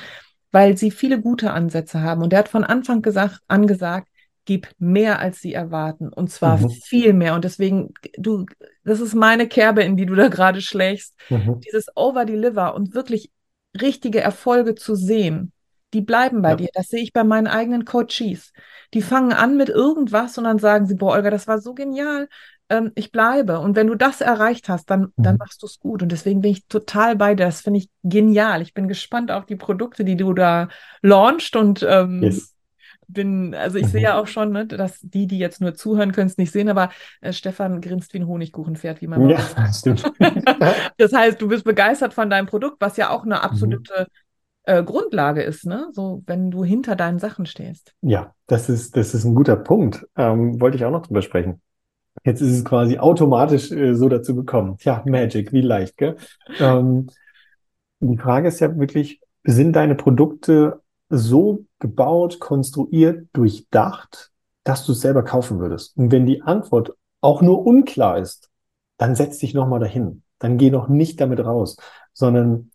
weil 0.52 0.76
sie 0.76 0.90
viele 0.90 1.20
gute 1.20 1.52
Ansätze 1.52 2.02
haben. 2.02 2.22
Und 2.22 2.32
er 2.32 2.40
hat 2.40 2.48
von 2.48 2.64
Anfang 2.64 3.02
gesagt, 3.02 3.40
angesagt, 3.48 4.08
gib 4.44 4.68
mehr, 4.78 5.18
als 5.18 5.40
sie 5.40 5.52
erwarten. 5.52 6.08
Und 6.08 6.30
zwar 6.30 6.58
mhm. 6.58 6.70
viel 6.70 7.12
mehr. 7.12 7.34
Und 7.34 7.44
deswegen, 7.44 7.92
du, 8.16 8.46
das 8.84 9.00
ist 9.00 9.14
meine 9.14 9.48
Kerbe, 9.48 9.82
in 9.82 9.96
die 9.96 10.06
du 10.06 10.14
da 10.14 10.28
gerade 10.28 10.60
schlägst. 10.60 11.14
Mhm. 11.28 11.60
Dieses 11.60 11.88
Over-Deliver 11.94 12.74
und 12.74 12.94
wirklich 12.94 13.30
richtige 13.80 14.20
Erfolge 14.20 14.74
zu 14.74 14.94
sehen, 14.94 15.52
die 15.96 16.02
bleiben 16.02 16.42
bei 16.42 16.50
ja. 16.50 16.56
dir. 16.56 16.68
Das 16.74 16.88
sehe 16.88 17.02
ich 17.02 17.14
bei 17.14 17.24
meinen 17.24 17.46
eigenen 17.46 17.86
Coaches. 17.86 18.52
Die 18.92 19.00
fangen 19.00 19.32
an 19.32 19.56
mit 19.56 19.70
irgendwas 19.70 20.36
und 20.36 20.44
dann 20.44 20.58
sagen 20.58 20.86
sie, 20.86 20.94
boah, 20.94 21.14
Olga, 21.14 21.30
das 21.30 21.48
war 21.48 21.58
so 21.58 21.72
genial. 21.72 22.28
Ähm, 22.68 22.92
ich 22.96 23.12
bleibe. 23.12 23.60
Und 23.60 23.76
wenn 23.76 23.86
du 23.86 23.94
das 23.94 24.20
erreicht 24.20 24.68
hast, 24.68 24.90
dann, 24.90 25.12
mhm. 25.16 25.22
dann 25.22 25.36
machst 25.38 25.62
du 25.62 25.66
es 25.66 25.80
gut. 25.80 26.02
Und 26.02 26.12
deswegen 26.12 26.42
bin 26.42 26.50
ich 26.50 26.66
total 26.66 27.16
bei 27.16 27.34
dir. 27.34 27.46
Das 27.46 27.62
finde 27.62 27.78
ich 27.78 27.88
genial. 28.02 28.60
Ich 28.60 28.74
bin 28.74 28.88
gespannt 28.88 29.30
auf 29.30 29.46
die 29.46 29.56
Produkte, 29.56 30.04
die 30.04 30.18
du 30.18 30.34
da 30.34 30.68
launchst 31.00 31.56
und 31.56 31.82
ähm, 31.88 32.22
yes 32.22 32.52
bin, 33.08 33.54
also 33.54 33.78
ich 33.78 33.84
mhm. 33.84 33.90
sehe 33.90 34.02
ja 34.02 34.20
auch 34.20 34.26
schon, 34.26 34.52
ne, 34.52 34.66
dass 34.66 35.00
die, 35.00 35.26
die 35.26 35.38
jetzt 35.38 35.60
nur 35.60 35.74
zuhören, 35.74 36.12
können 36.12 36.28
es 36.28 36.38
nicht 36.38 36.52
sehen, 36.52 36.68
aber 36.68 36.90
äh, 37.20 37.32
Stefan 37.32 37.80
grinst 37.80 38.12
wie 38.14 38.18
ein 38.18 38.26
Honigkuchenpferd, 38.26 39.00
wie 39.00 39.06
man 39.06 39.28
Ja, 39.28 39.38
das 39.56 39.80
stimmt. 39.80 40.02
das 40.98 41.12
heißt, 41.12 41.40
du 41.40 41.48
bist 41.48 41.64
begeistert 41.64 42.14
von 42.14 42.30
deinem 42.30 42.46
Produkt, 42.46 42.80
was 42.80 42.96
ja 42.96 43.10
auch 43.10 43.24
eine 43.24 43.42
absolute 43.42 44.06
mhm. 44.08 44.25
Äh, 44.66 44.82
Grundlage 44.82 45.42
ist, 45.42 45.64
ne? 45.64 45.88
So, 45.92 46.22
wenn 46.26 46.50
du 46.50 46.64
hinter 46.64 46.96
deinen 46.96 47.18
Sachen 47.18 47.46
stehst. 47.46 47.94
Ja, 48.02 48.34
das 48.46 48.68
ist, 48.68 48.96
das 48.96 49.14
ist 49.14 49.24
ein 49.24 49.34
guter 49.34 49.56
Punkt. 49.56 50.06
Ähm, 50.16 50.60
wollte 50.60 50.76
ich 50.76 50.84
auch 50.84 50.90
noch 50.90 51.06
drüber 51.06 51.22
sprechen. 51.22 51.62
Jetzt 52.24 52.40
ist 52.40 52.52
es 52.52 52.64
quasi 52.64 52.98
automatisch 52.98 53.70
äh, 53.70 53.94
so 53.94 54.08
dazu 54.08 54.34
gekommen. 54.34 54.76
Tja, 54.78 55.02
Magic, 55.06 55.52
wie 55.52 55.60
leicht, 55.60 55.96
gell? 55.96 56.16
Ähm, 56.58 57.08
die 58.00 58.18
Frage 58.18 58.48
ist 58.48 58.60
ja 58.60 58.76
wirklich, 58.76 59.20
sind 59.44 59.74
deine 59.74 59.94
Produkte 59.94 60.80
so 61.08 61.64
gebaut, 61.78 62.40
konstruiert, 62.40 63.28
durchdacht, 63.32 64.32
dass 64.64 64.84
du 64.84 64.92
es 64.92 65.00
selber 65.00 65.22
kaufen 65.22 65.60
würdest? 65.60 65.96
Und 65.96 66.10
wenn 66.10 66.26
die 66.26 66.42
Antwort 66.42 66.92
auch 67.20 67.42
nur 67.42 67.64
unklar 67.64 68.18
ist, 68.18 68.50
dann 68.96 69.14
setz 69.14 69.38
dich 69.38 69.54
nochmal 69.54 69.80
dahin. 69.80 70.22
Dann 70.38 70.58
geh 70.58 70.70
noch 70.70 70.88
nicht 70.88 71.20
damit 71.20 71.40
raus, 71.40 71.76
sondern 72.12 72.70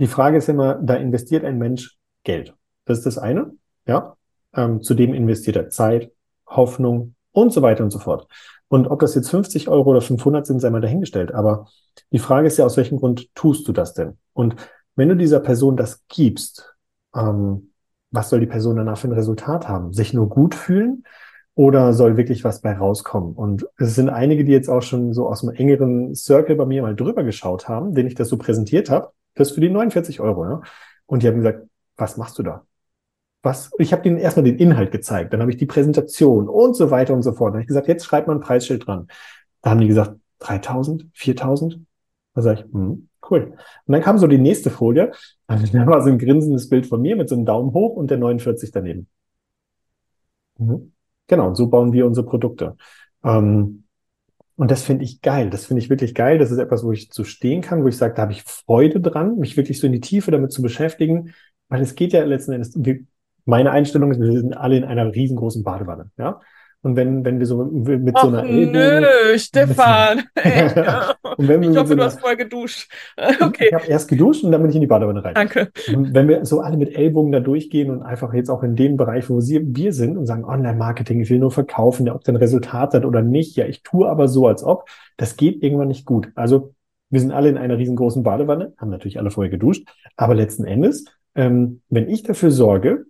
die 0.00 0.06
Frage 0.06 0.38
ist 0.38 0.48
immer, 0.48 0.74
da 0.74 0.94
investiert 0.94 1.44
ein 1.44 1.58
Mensch 1.58 1.96
Geld. 2.24 2.54
Das 2.86 2.98
ist 2.98 3.06
das 3.06 3.18
eine, 3.18 3.52
ja. 3.86 4.16
Ähm, 4.52 4.82
zudem 4.82 5.14
investiert 5.14 5.56
er 5.56 5.68
Zeit, 5.68 6.10
Hoffnung 6.46 7.14
und 7.30 7.52
so 7.52 7.62
weiter 7.62 7.84
und 7.84 7.90
so 7.90 8.00
fort. 8.00 8.26
Und 8.68 8.88
ob 8.88 9.00
das 9.00 9.14
jetzt 9.14 9.30
50 9.30 9.68
Euro 9.68 9.90
oder 9.90 10.00
500 10.00 10.46
sind, 10.46 10.60
sei 10.60 10.70
mal 10.70 10.80
dahingestellt. 10.80 11.32
Aber 11.32 11.68
die 12.12 12.18
Frage 12.18 12.46
ist 12.46 12.56
ja, 12.56 12.64
aus 12.64 12.76
welchem 12.76 12.98
Grund 12.98 13.32
tust 13.34 13.68
du 13.68 13.72
das 13.72 13.94
denn? 13.94 14.16
Und 14.32 14.56
wenn 14.96 15.08
du 15.08 15.16
dieser 15.16 15.40
Person 15.40 15.76
das 15.76 16.04
gibst, 16.08 16.74
ähm, 17.14 17.72
was 18.10 18.30
soll 18.30 18.40
die 18.40 18.46
Person 18.46 18.76
danach 18.76 18.98
für 18.98 19.08
ein 19.08 19.12
Resultat 19.12 19.68
haben? 19.68 19.92
Sich 19.92 20.14
nur 20.14 20.28
gut 20.28 20.54
fühlen 20.54 21.04
oder 21.54 21.92
soll 21.92 22.16
wirklich 22.16 22.42
was 22.42 22.60
bei 22.60 22.72
rauskommen? 22.72 23.34
Und 23.34 23.68
es 23.76 23.94
sind 23.94 24.08
einige, 24.08 24.44
die 24.44 24.52
jetzt 24.52 24.68
auch 24.68 24.82
schon 24.82 25.12
so 25.12 25.28
aus 25.28 25.42
einem 25.42 25.54
engeren 25.54 26.14
Circle 26.14 26.56
bei 26.56 26.66
mir 26.66 26.82
mal 26.82 26.96
drüber 26.96 27.22
geschaut 27.22 27.68
haben, 27.68 27.94
den 27.94 28.06
ich 28.06 28.14
das 28.14 28.28
so 28.28 28.38
präsentiert 28.38 28.90
habe. 28.90 29.12
Das 29.34 29.52
für 29.52 29.60
die 29.60 29.70
49 29.70 30.20
Euro. 30.20 30.44
Ja? 30.44 30.62
Und 31.06 31.22
die 31.22 31.28
haben 31.28 31.36
gesagt, 31.36 31.66
was 31.96 32.16
machst 32.16 32.38
du 32.38 32.42
da? 32.42 32.66
Was? 33.42 33.70
Ich 33.78 33.92
habe 33.92 34.02
denen 34.02 34.18
erstmal 34.18 34.44
den 34.44 34.58
Inhalt 34.58 34.92
gezeigt, 34.92 35.32
dann 35.32 35.40
habe 35.40 35.50
ich 35.50 35.56
die 35.56 35.66
Präsentation 35.66 36.48
und 36.48 36.74
so 36.76 36.90
weiter 36.90 37.14
und 37.14 37.22
so 37.22 37.32
fort. 37.32 37.48
Dann 37.48 37.54
habe 37.54 37.62
ich 37.62 37.68
gesagt, 37.68 37.88
jetzt 37.88 38.04
schreibt 38.04 38.26
mal 38.26 38.34
ein 38.34 38.40
Preisschild 38.40 38.86
dran. 38.86 39.08
Da 39.62 39.70
haben 39.70 39.80
die 39.80 39.88
gesagt, 39.88 40.16
3000, 40.40 41.06
4000? 41.14 41.80
Da 42.34 42.42
sage 42.42 42.60
ich, 42.60 42.72
hm, 42.72 43.08
Cool. 43.30 43.52
Und 43.86 43.92
dann 43.92 44.02
kam 44.02 44.18
so 44.18 44.26
die 44.26 44.38
nächste 44.38 44.70
Folie. 44.70 45.12
Also 45.46 45.66
da 45.72 45.86
war 45.86 46.02
so 46.02 46.10
ein 46.10 46.18
grinsendes 46.18 46.68
Bild 46.68 46.86
von 46.86 47.00
mir 47.00 47.16
mit 47.16 47.28
so 47.28 47.36
einem 47.36 47.44
Daumen 47.44 47.72
hoch 47.72 47.96
und 47.96 48.10
der 48.10 48.18
49 48.18 48.72
daneben. 48.72 49.06
Mhm. 50.58 50.92
Genau, 51.26 51.48
und 51.48 51.54
so 51.54 51.68
bauen 51.68 51.92
wir 51.92 52.06
unsere 52.06 52.26
Produkte. 52.26 52.76
Ähm, 53.22 53.84
und 54.60 54.70
das 54.70 54.82
finde 54.82 55.04
ich 55.04 55.22
geil. 55.22 55.48
Das 55.48 55.64
finde 55.64 55.82
ich 55.82 55.88
wirklich 55.88 56.14
geil. 56.14 56.36
Das 56.36 56.50
ist 56.50 56.58
etwas, 56.58 56.84
wo 56.84 56.92
ich 56.92 57.08
so 57.10 57.24
stehen 57.24 57.62
kann, 57.62 57.82
wo 57.82 57.88
ich 57.88 57.96
sage, 57.96 58.12
da 58.12 58.20
habe 58.20 58.32
ich 58.32 58.42
Freude 58.42 59.00
dran, 59.00 59.38
mich 59.38 59.56
wirklich 59.56 59.80
so 59.80 59.86
in 59.86 59.94
die 59.94 60.00
Tiefe 60.00 60.30
damit 60.30 60.52
zu 60.52 60.60
beschäftigen. 60.60 61.32
Weil 61.70 61.80
es 61.80 61.94
geht 61.94 62.12
ja 62.12 62.22
letzten 62.24 62.52
Endes, 62.52 62.78
meine 63.46 63.70
Einstellung 63.70 64.10
ist, 64.10 64.20
wir 64.20 64.30
sind 64.30 64.52
alle 64.52 64.76
in 64.76 64.84
einer 64.84 65.14
riesengroßen 65.14 65.64
Badewanne. 65.64 66.10
Ja? 66.18 66.42
Und 66.82 66.96
wenn, 66.96 67.24
wenn 67.26 67.38
wir 67.38 67.46
so 67.46 67.62
mit 67.64 68.14
Och, 68.16 68.22
so 68.22 68.28
einer 68.28 68.44
Ellbogen, 68.44 68.72
Nö, 68.72 69.38
Stefan. 69.38 70.20
und 71.36 71.48
wenn 71.48 71.60
wir 71.60 71.70
ich 71.70 71.76
hoffe, 71.76 71.88
so 71.88 71.92
einer, 71.92 71.96
du 71.96 72.04
hast 72.04 72.20
vorher 72.20 72.36
geduscht. 72.36 72.90
Okay. 73.40 73.66
Ich 73.68 73.74
habe 73.74 73.86
erst 73.86 74.08
geduscht 74.08 74.44
und 74.44 74.52
dann 74.52 74.62
bin 74.62 74.70
ich 74.70 74.76
in 74.76 74.80
die 74.80 74.86
Badewanne 74.86 75.24
rein. 75.24 75.34
Danke. 75.34 75.70
Und 75.94 76.14
wenn 76.14 76.28
wir 76.28 76.44
so 76.44 76.60
alle 76.60 76.76
mit 76.76 76.94
Ellbogen 76.94 77.32
da 77.32 77.40
durchgehen 77.40 77.90
und 77.90 78.02
einfach 78.02 78.32
jetzt 78.32 78.48
auch 78.48 78.62
in 78.62 78.76
dem 78.76 78.96
Bereich, 78.96 79.28
wo 79.28 79.38
wir 79.40 79.92
sind 79.92 80.16
und 80.16 80.26
sagen, 80.26 80.44
Online-Marketing, 80.44 81.20
ich 81.20 81.30
will 81.30 81.38
nur 81.38 81.50
verkaufen, 81.50 82.06
ja, 82.06 82.14
ob 82.14 82.24
der 82.24 82.34
ein 82.34 82.38
Resultat 82.38 82.94
hat 82.94 83.04
oder 83.04 83.22
nicht, 83.22 83.56
ja, 83.56 83.66
ich 83.66 83.82
tue 83.82 84.08
aber 84.08 84.28
so, 84.28 84.46
als 84.46 84.64
ob, 84.64 84.88
das 85.16 85.36
geht 85.36 85.62
irgendwann 85.62 85.88
nicht 85.88 86.06
gut. 86.06 86.28
Also 86.34 86.74
wir 87.10 87.20
sind 87.20 87.32
alle 87.32 87.48
in 87.48 87.58
einer 87.58 87.76
riesengroßen 87.76 88.22
Badewanne, 88.22 88.72
haben 88.78 88.90
natürlich 88.90 89.18
alle 89.18 89.30
vorher 89.30 89.50
geduscht, 89.50 89.86
aber 90.16 90.34
letzten 90.34 90.64
Endes, 90.64 91.04
ähm, 91.34 91.82
wenn 91.88 92.08
ich 92.08 92.22
dafür 92.22 92.50
sorge, 92.50 93.04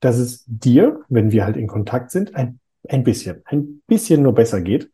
dass 0.00 0.18
es 0.18 0.44
dir, 0.46 1.00
wenn 1.08 1.30
wir 1.30 1.44
halt 1.44 1.56
in 1.56 1.68
Kontakt 1.68 2.10
sind, 2.10 2.34
ein 2.34 2.58
ein 2.88 3.04
bisschen, 3.04 3.42
ein 3.44 3.82
bisschen 3.86 4.22
nur 4.22 4.34
besser 4.34 4.60
geht, 4.60 4.90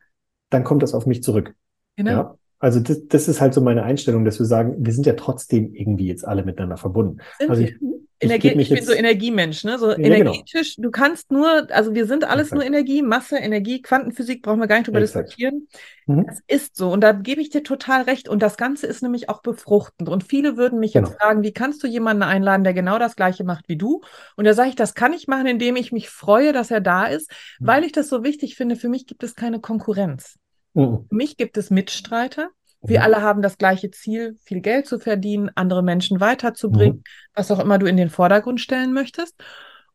dann 0.51 0.65
kommt 0.65 0.83
das 0.83 0.95
auf 0.95 1.07
mich 1.07 1.23
zurück. 1.23 1.55
Genau. 1.97 2.11
Ja? 2.11 2.39
Also 2.59 2.81
das, 2.81 3.07
das 3.07 3.29
ist 3.29 3.41
halt 3.41 3.55
so 3.55 3.61
meine 3.61 3.85
Einstellung, 3.85 4.25
dass 4.25 4.39
wir 4.39 4.47
sagen, 4.47 4.75
wir 4.79 4.93
sind 4.93 5.07
ja 5.07 5.15
trotzdem 5.15 5.75
irgendwie 5.75 6.09
jetzt 6.09 6.27
alle 6.27 6.45
miteinander 6.45 6.77
verbunden. 6.77 7.19
Sind 7.39 7.51
also 7.51 7.63
ich, 7.63 7.77
Energie, 8.21 8.49
ich, 8.49 8.71
ich 8.71 8.77
bin 8.77 8.85
so 8.85 8.93
Energiemensch, 8.93 9.65
ne? 9.65 9.79
So 9.79 9.91
ja, 9.91 9.99
energetisch, 9.99 10.77
genau. 10.77 10.87
du 10.87 10.91
kannst 10.91 11.31
nur, 11.31 11.69
also 11.71 11.95
wir 11.95 12.07
sind 12.07 12.25
alles 12.25 12.49
Exakt. 12.49 12.57
nur 12.57 12.67
Energie, 12.67 13.03
Masse, 13.03 13.39
Energie, 13.39 13.81
Quantenphysik, 13.81 14.43
brauchen 14.43 14.59
wir 14.59 14.67
gar 14.67 14.77
nicht 14.77 14.89
drüber 14.89 15.01
Exakt. 15.01 15.29
diskutieren. 15.29 15.69
Mhm. 16.07 16.27
Das 16.27 16.41
ist 16.49 16.77
so. 16.77 16.91
Und 16.91 17.03
da 17.03 17.13
gebe 17.13 17.41
ich 17.41 17.51
dir 17.51 17.63
total 17.63 18.03
recht. 18.03 18.29
Und 18.29 18.43
das 18.43 18.57
Ganze 18.57 18.87
ist 18.87 19.03
nämlich 19.03 19.29
auch 19.29 19.41
befruchtend. 19.43 20.09
Und 20.09 20.25
viele 20.25 20.57
würden 20.57 20.81
mich 20.81 20.95
genau. 20.95 21.09
jetzt 21.09 21.21
fragen, 21.21 21.43
wie 21.43 21.53
kannst 21.53 21.83
du 21.83 21.87
jemanden 21.87 22.25
einladen, 22.25 22.65
der 22.65 22.75
genau 22.75 22.99
das 22.99 23.15
Gleiche 23.15 23.45
macht 23.45 23.69
wie 23.69 23.77
du? 23.77 24.01
Und 24.37 24.45
da 24.45 24.55
sage 24.55 24.71
ich, 24.71 24.77
das 24.77 24.95
kann 24.95 25.13
ich 25.13 25.29
machen, 25.29 25.47
indem 25.47 25.77
ich 25.77 25.93
mich 25.93 26.09
freue, 26.09 26.53
dass 26.53 26.71
er 26.71 26.81
da 26.81 27.07
ist, 27.07 27.31
mhm. 27.61 27.67
weil 27.67 27.85
ich 27.85 27.93
das 27.93 28.09
so 28.09 28.25
wichtig 28.25 28.57
finde. 28.57 28.77
Für 28.77 28.89
mich 28.89 29.07
gibt 29.07 29.23
es 29.23 29.37
keine 29.37 29.61
Konkurrenz. 29.61 30.39
Mhm. 30.75 31.07
Für 31.09 31.15
mich 31.15 31.37
gibt 31.37 31.57
es 31.57 31.71
Mitstreiter. 31.71 32.51
Wir 32.81 33.01
mhm. 33.01 33.05
alle 33.05 33.23
haben 33.23 33.43
das 33.43 33.59
gleiche 33.59 33.91
Ziel, 33.91 34.37
viel 34.45 34.61
Geld 34.61 34.87
zu 34.87 34.99
verdienen, 34.99 35.51
andere 35.55 35.83
Menschen 35.83 36.21
weiterzubringen, 36.21 36.99
mhm. 36.99 37.03
was 37.35 37.51
auch 37.51 37.61
immer 37.61 37.79
du 37.79 37.87
in 37.87 37.97
den 37.97 38.11
Vordergrund 38.11 38.61
stellen 38.61 38.93
möchtest. 38.93 39.35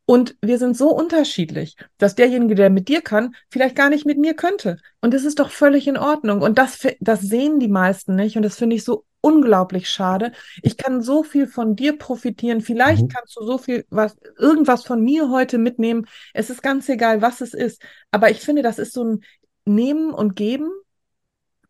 Und 0.06 0.36
wir 0.42 0.58
sind 0.58 0.76
so 0.76 0.90
unterschiedlich, 0.90 1.78
dass 1.98 2.16
derjenige, 2.16 2.56
der 2.56 2.70
mit 2.70 2.90
dir 2.90 3.02
kann, 3.02 3.36
vielleicht 3.50 3.76
gar 3.76 3.90
nicht 3.90 4.06
mit 4.06 4.18
mir 4.18 4.34
könnte. 4.34 4.78
Und 5.00 5.14
das 5.14 5.24
ist 5.24 5.40
doch 5.40 5.50
völlig 5.50 5.88
in 5.88 5.98
Ordnung. 5.98 6.42
Und 6.42 6.58
das, 6.58 6.86
das 7.00 7.22
sehen 7.22 7.60
die 7.60 7.70
meisten 7.70 8.16
nicht. 8.16 8.36
Und 8.36 8.44
das 8.44 8.58
finde 8.58 8.76
ich 8.76 8.84
so 8.84 9.06
unglaublich 9.22 9.90
schade. 9.90 10.34
Ich 10.62 10.76
kann 10.76 11.02
so 11.02 11.24
viel 11.24 11.48
von 11.48 11.78
dir 11.78 11.98
profitieren. 11.98 12.60
Vielleicht 12.60 13.04
mhm. 13.04 13.08
kannst 13.08 13.38
du 13.38 13.46
so 13.46 13.58
viel, 13.58 13.86
was, 13.90 14.18
irgendwas 14.38 14.84
von 14.84 15.02
mir 15.02 15.30
heute 15.30 15.58
mitnehmen. 15.58 16.06
Es 16.34 16.50
ist 16.50 16.62
ganz 16.62 16.90
egal, 16.90 17.22
was 17.22 17.40
es 17.40 17.54
ist. 17.54 17.82
Aber 18.12 18.30
ich 18.30 18.42
finde, 18.42 18.62
das 18.62 18.80
ist 18.80 18.92
so 18.92 19.06
ein 19.06 19.24
Nehmen 19.64 20.14
und 20.14 20.36
Geben. 20.36 20.70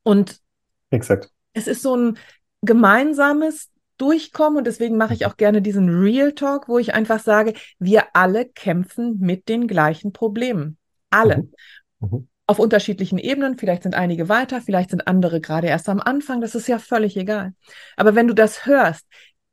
Und 0.02 0.42
Exakt. 0.94 1.32
es 1.54 1.68
ist 1.68 1.82
so 1.82 1.96
ein 1.96 2.18
gemeinsames 2.62 3.70
durchkommen 3.98 4.58
und 4.58 4.68
deswegen 4.68 4.98
mache 4.98 5.14
ich 5.14 5.22
mhm. 5.22 5.28
auch 5.28 5.38
gerne 5.38 5.62
diesen 5.62 5.90
Real 5.90 6.34
Talk, 6.34 6.68
wo 6.68 6.80
ich 6.80 6.94
einfach 6.94 7.20
sage, 7.20 7.54
wir 7.80 8.16
alle 8.16 8.46
kämpfen 8.46 9.18
mit 9.20 9.50
den 9.50 9.68
gleichen 9.68 10.14
Problemen. 10.14 10.78
Alle. 11.10 11.38
Mhm. 11.38 11.52
Mhm. 12.00 12.28
Auf 12.46 12.60
unterschiedlichen 12.60 13.18
Ebenen, 13.18 13.58
vielleicht 13.58 13.84
sind 13.84 13.96
einige 13.96 14.28
weiter, 14.28 14.62
vielleicht 14.62 14.90
sind 14.90 15.08
andere 15.08 15.40
gerade 15.40 15.68
erst 15.68 15.88
am 15.88 16.02
Anfang, 16.02 16.42
das 16.42 16.56
ist 16.56 16.68
ja 16.68 16.78
völlig 16.78 17.16
egal. 17.16 17.54
Aber 17.96 18.16
wenn 18.16 18.28
du 18.28 18.34
das 18.34 18.66
hörst, 18.66 19.06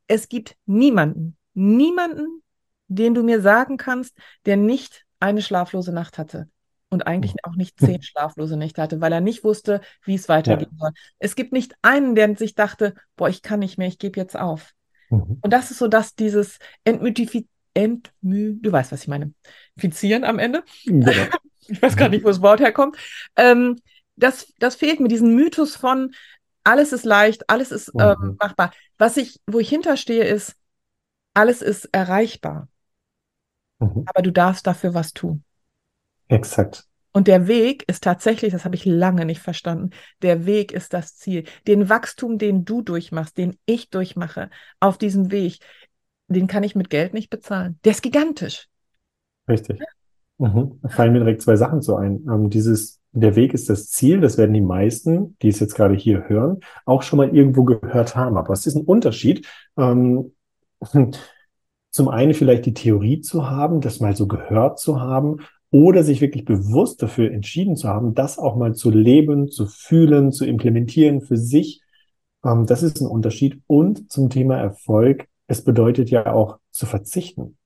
es 0.07 0.27
gibt 0.27 0.57
niemanden, 0.65 1.37
niemanden, 1.53 2.41
den 2.87 3.13
du 3.13 3.23
mir 3.23 3.41
sagen 3.41 3.77
kannst, 3.77 4.17
der 4.45 4.57
nicht 4.57 5.05
eine 5.19 5.41
schlaflose 5.41 5.93
Nacht 5.93 6.17
hatte 6.17 6.49
und 6.91 7.07
eigentlich 7.07 7.43
auch 7.43 7.55
nicht 7.55 7.79
zehn 7.79 8.01
schlaflose 8.03 8.57
Nächte 8.57 8.81
hatte, 8.81 9.01
weil 9.01 9.11
er 9.11 9.21
nicht 9.21 9.43
wusste, 9.43 9.81
wie 10.03 10.15
es 10.15 10.29
weitergehen 10.29 10.69
ja. 10.73 10.77
soll. 10.77 10.91
Es 11.17 11.35
gibt 11.35 11.53
nicht 11.53 11.73
einen, 11.81 12.13
der 12.13 12.35
sich 12.37 12.53
dachte, 12.53 12.93
boah, 13.15 13.29
ich 13.29 13.41
kann 13.41 13.59
nicht 13.59 13.79
mehr, 13.79 13.87
ich 13.87 13.97
gebe 13.97 14.19
jetzt 14.19 14.37
auf. 14.37 14.73
Mhm. 15.09 15.39
Und 15.41 15.51
das 15.51 15.71
ist 15.71 15.79
so, 15.79 15.87
dass 15.87 16.15
dieses 16.15 16.59
Entmytifizieren, 16.83 17.49
Entmü, 17.73 18.57
du 18.59 18.71
weißt, 18.71 18.91
was 18.91 19.03
ich 19.03 19.07
meine, 19.07 19.33
fizieren 19.77 20.23
am 20.23 20.39
Ende. 20.39 20.63
Genau. 20.85 21.11
ich 21.67 21.81
weiß 21.81 21.95
gar 21.95 22.09
nicht, 22.09 22.23
wo 22.23 22.27
das 22.27 22.41
Wort 22.41 22.59
herkommt. 22.59 22.97
Ähm, 23.35 23.77
das, 24.15 24.53
das 24.59 24.75
fehlt 24.75 24.99
mir, 24.99 25.07
diesen 25.07 25.35
Mythos 25.35 25.75
von 25.75 26.13
alles 26.63 26.93
ist 26.93 27.05
leicht, 27.05 27.49
alles 27.49 27.71
ist 27.71 27.91
ähm, 27.97 28.15
mhm. 28.19 28.37
machbar. 28.39 28.71
Was 28.97 29.17
ich, 29.17 29.39
wo 29.47 29.59
ich 29.59 29.69
hinterstehe, 29.69 30.25
ist, 30.25 30.55
alles 31.33 31.61
ist 31.61 31.85
erreichbar. 31.91 32.67
Mhm. 33.79 34.05
Aber 34.05 34.21
du 34.21 34.31
darfst 34.31 34.67
dafür 34.67 34.93
was 34.93 35.13
tun. 35.13 35.43
Exakt. 36.31 36.85
Und 37.13 37.27
der 37.27 37.47
Weg 37.47 37.83
ist 37.89 38.03
tatsächlich, 38.05 38.53
das 38.53 38.63
habe 38.63 38.75
ich 38.75 38.85
lange 38.85 39.25
nicht 39.25 39.41
verstanden, 39.41 39.89
der 40.21 40.45
Weg 40.45 40.71
ist 40.71 40.93
das 40.93 41.17
Ziel. 41.17 41.43
Den 41.67 41.89
Wachstum, 41.89 42.37
den 42.37 42.63
du 42.63 42.81
durchmachst, 42.81 43.37
den 43.37 43.57
ich 43.65 43.89
durchmache, 43.89 44.49
auf 44.79 44.97
diesem 44.97 45.29
Weg, 45.29 45.59
den 46.29 46.47
kann 46.47 46.63
ich 46.63 46.73
mit 46.73 46.89
Geld 46.89 47.13
nicht 47.13 47.29
bezahlen. 47.29 47.77
Der 47.83 47.91
ist 47.91 48.01
gigantisch. 48.01 48.69
Richtig. 49.49 49.81
Mhm. 50.37 50.79
Da 50.81 50.89
fallen 50.89 51.11
mir 51.11 51.19
direkt 51.19 51.41
zwei 51.41 51.57
Sachen 51.57 51.81
so 51.81 51.97
ein. 51.97 52.25
Ähm, 52.29 52.49
dieses, 52.49 53.01
der 53.11 53.35
Weg 53.35 53.53
ist 53.53 53.69
das 53.69 53.89
Ziel, 53.89 54.21
das 54.21 54.37
werden 54.37 54.53
die 54.53 54.61
meisten, 54.61 55.37
die 55.41 55.49
es 55.49 55.59
jetzt 55.59 55.75
gerade 55.75 55.95
hier 55.95 56.29
hören, 56.29 56.61
auch 56.85 57.01
schon 57.01 57.17
mal 57.17 57.35
irgendwo 57.35 57.65
gehört 57.65 58.15
haben. 58.15 58.37
Aber 58.37 58.53
es 58.53 58.65
ist 58.65 58.75
ein 58.75 58.85
Unterschied. 58.85 59.45
Ähm, 59.77 60.33
zum 61.89 62.07
einen 62.07 62.33
vielleicht 62.33 62.65
die 62.65 62.73
Theorie 62.73 63.19
zu 63.19 63.49
haben, 63.49 63.81
das 63.81 63.99
mal 63.99 64.15
so 64.15 64.27
gehört 64.27 64.79
zu 64.79 65.01
haben 65.01 65.41
oder 65.71 66.03
sich 66.03 66.21
wirklich 66.21 66.45
bewusst 66.45 67.01
dafür 67.01 67.31
entschieden 67.31 67.75
zu 67.75 67.87
haben, 67.87 68.13
das 68.13 68.37
auch 68.37 68.55
mal 68.55 68.75
zu 68.75 68.89
leben, 68.89 69.49
zu 69.49 69.65
fühlen, 69.65 70.31
zu 70.31 70.45
implementieren 70.45 71.21
für 71.21 71.37
sich. 71.37 71.81
Ähm, 72.45 72.65
das 72.65 72.83
ist 72.83 73.01
ein 73.01 73.07
Unterschied. 73.07 73.61
Und 73.67 74.11
zum 74.11 74.29
Thema 74.29 74.57
Erfolg, 74.57 75.27
es 75.47 75.63
bedeutet 75.63 76.09
ja 76.09 76.33
auch 76.33 76.59
zu 76.71 76.85
verzichten. 76.85 77.57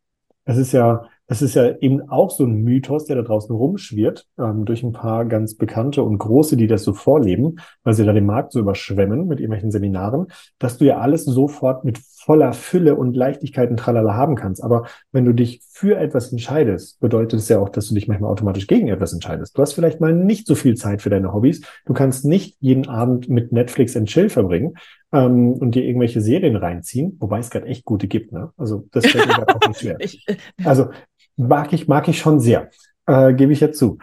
Es 0.46 0.58
ist 0.58 0.72
ja 0.72 1.08
das 1.28 1.42
ist 1.42 1.56
ja 1.56 1.76
eben 1.78 2.08
auch 2.10 2.30
so 2.30 2.46
ein 2.46 2.62
Mythos, 2.62 3.06
der 3.06 3.16
da 3.16 3.22
draußen 3.24 3.56
rumschwirrt, 3.56 4.28
ähm, 4.38 4.66
durch 4.66 4.84
ein 4.84 4.92
paar 4.92 5.26
ganz 5.26 5.56
bekannte 5.56 6.04
und 6.04 6.20
große, 6.20 6.56
die 6.56 6.68
das 6.68 6.84
so 6.84 6.94
vorleben, 6.94 7.60
weil 7.84 7.96
sie 7.96 8.06
da 8.06 8.14
den 8.14 8.28
Markt 8.28 8.52
so 8.52 8.60
überschwemmen 8.60 9.28
mit 9.28 9.40
irgendwelchen 9.40 9.72
Seminaren, 9.72 10.28
dass 10.60 10.78
du 10.78 10.86
ja 10.86 11.00
alles 11.00 11.26
sofort 11.26 11.84
mit 11.84 12.00
voller 12.26 12.54
Fülle 12.54 12.96
und 12.96 13.16
Leichtigkeit 13.16 13.70
und 13.70 13.78
Tralala 13.78 14.16
haben 14.16 14.36
kannst. 14.36 14.64
Aber 14.64 14.88
wenn 15.12 15.26
du 15.26 15.34
dich 15.34 15.62
für 15.70 15.98
etwas 15.98 16.32
entscheidest, 16.32 17.00
bedeutet 17.00 17.40
es 17.40 17.50
ja 17.50 17.60
auch, 17.60 17.70
dass 17.70 17.88
du 17.88 17.94
dich 17.94 18.08
manchmal 18.08 18.32
automatisch 18.32 18.66
gegen 18.66 18.88
etwas 18.88 19.14
entscheidest. 19.14 19.56
Du 19.56 19.62
hast 19.62 19.74
vielleicht 19.74 20.02
mal 20.02 20.12
nicht 20.12 20.48
so 20.48 20.56
viel 20.56 20.76
Zeit 20.76 21.04
für 21.04 21.12
deine 21.12 21.34
Hobbys. 21.34 21.62
Du 21.86 21.94
kannst 21.94 22.26
nicht 22.26 22.58
jeden 22.60 22.90
Abend 22.90 23.30
mit 23.30 23.52
Netflix 23.52 23.96
and 23.96 24.10
Chill 24.10 24.30
verbringen 24.30 24.74
ähm, 25.14 25.54
und 25.54 25.76
dir 25.76 25.84
irgendwelche 25.84 26.20
Serien 26.20 26.56
reinziehen, 26.56 27.16
wobei 27.20 27.38
es 27.38 27.52
gerade 27.52 27.68
echt 27.68 27.86
gute 27.86 28.08
gibt. 28.08 28.32
Ne? 28.32 28.50
Also 28.58 28.88
das 28.92 29.06
fällt 29.06 29.28
mir 29.28 29.48
auch 29.48 29.68
nicht 29.68 29.82
schwer. 29.82 29.98
Äh, 30.28 30.38
also 30.64 30.90
mag 31.38 31.74
ich, 31.74 31.88
mag 31.88 32.08
ich 32.08 32.18
schon 32.18 32.40
sehr, 32.40 32.70
äh, 33.06 33.34
gebe 33.34 33.54
ich 33.54 33.60
jetzt 33.60 33.78
zu. 33.78 34.00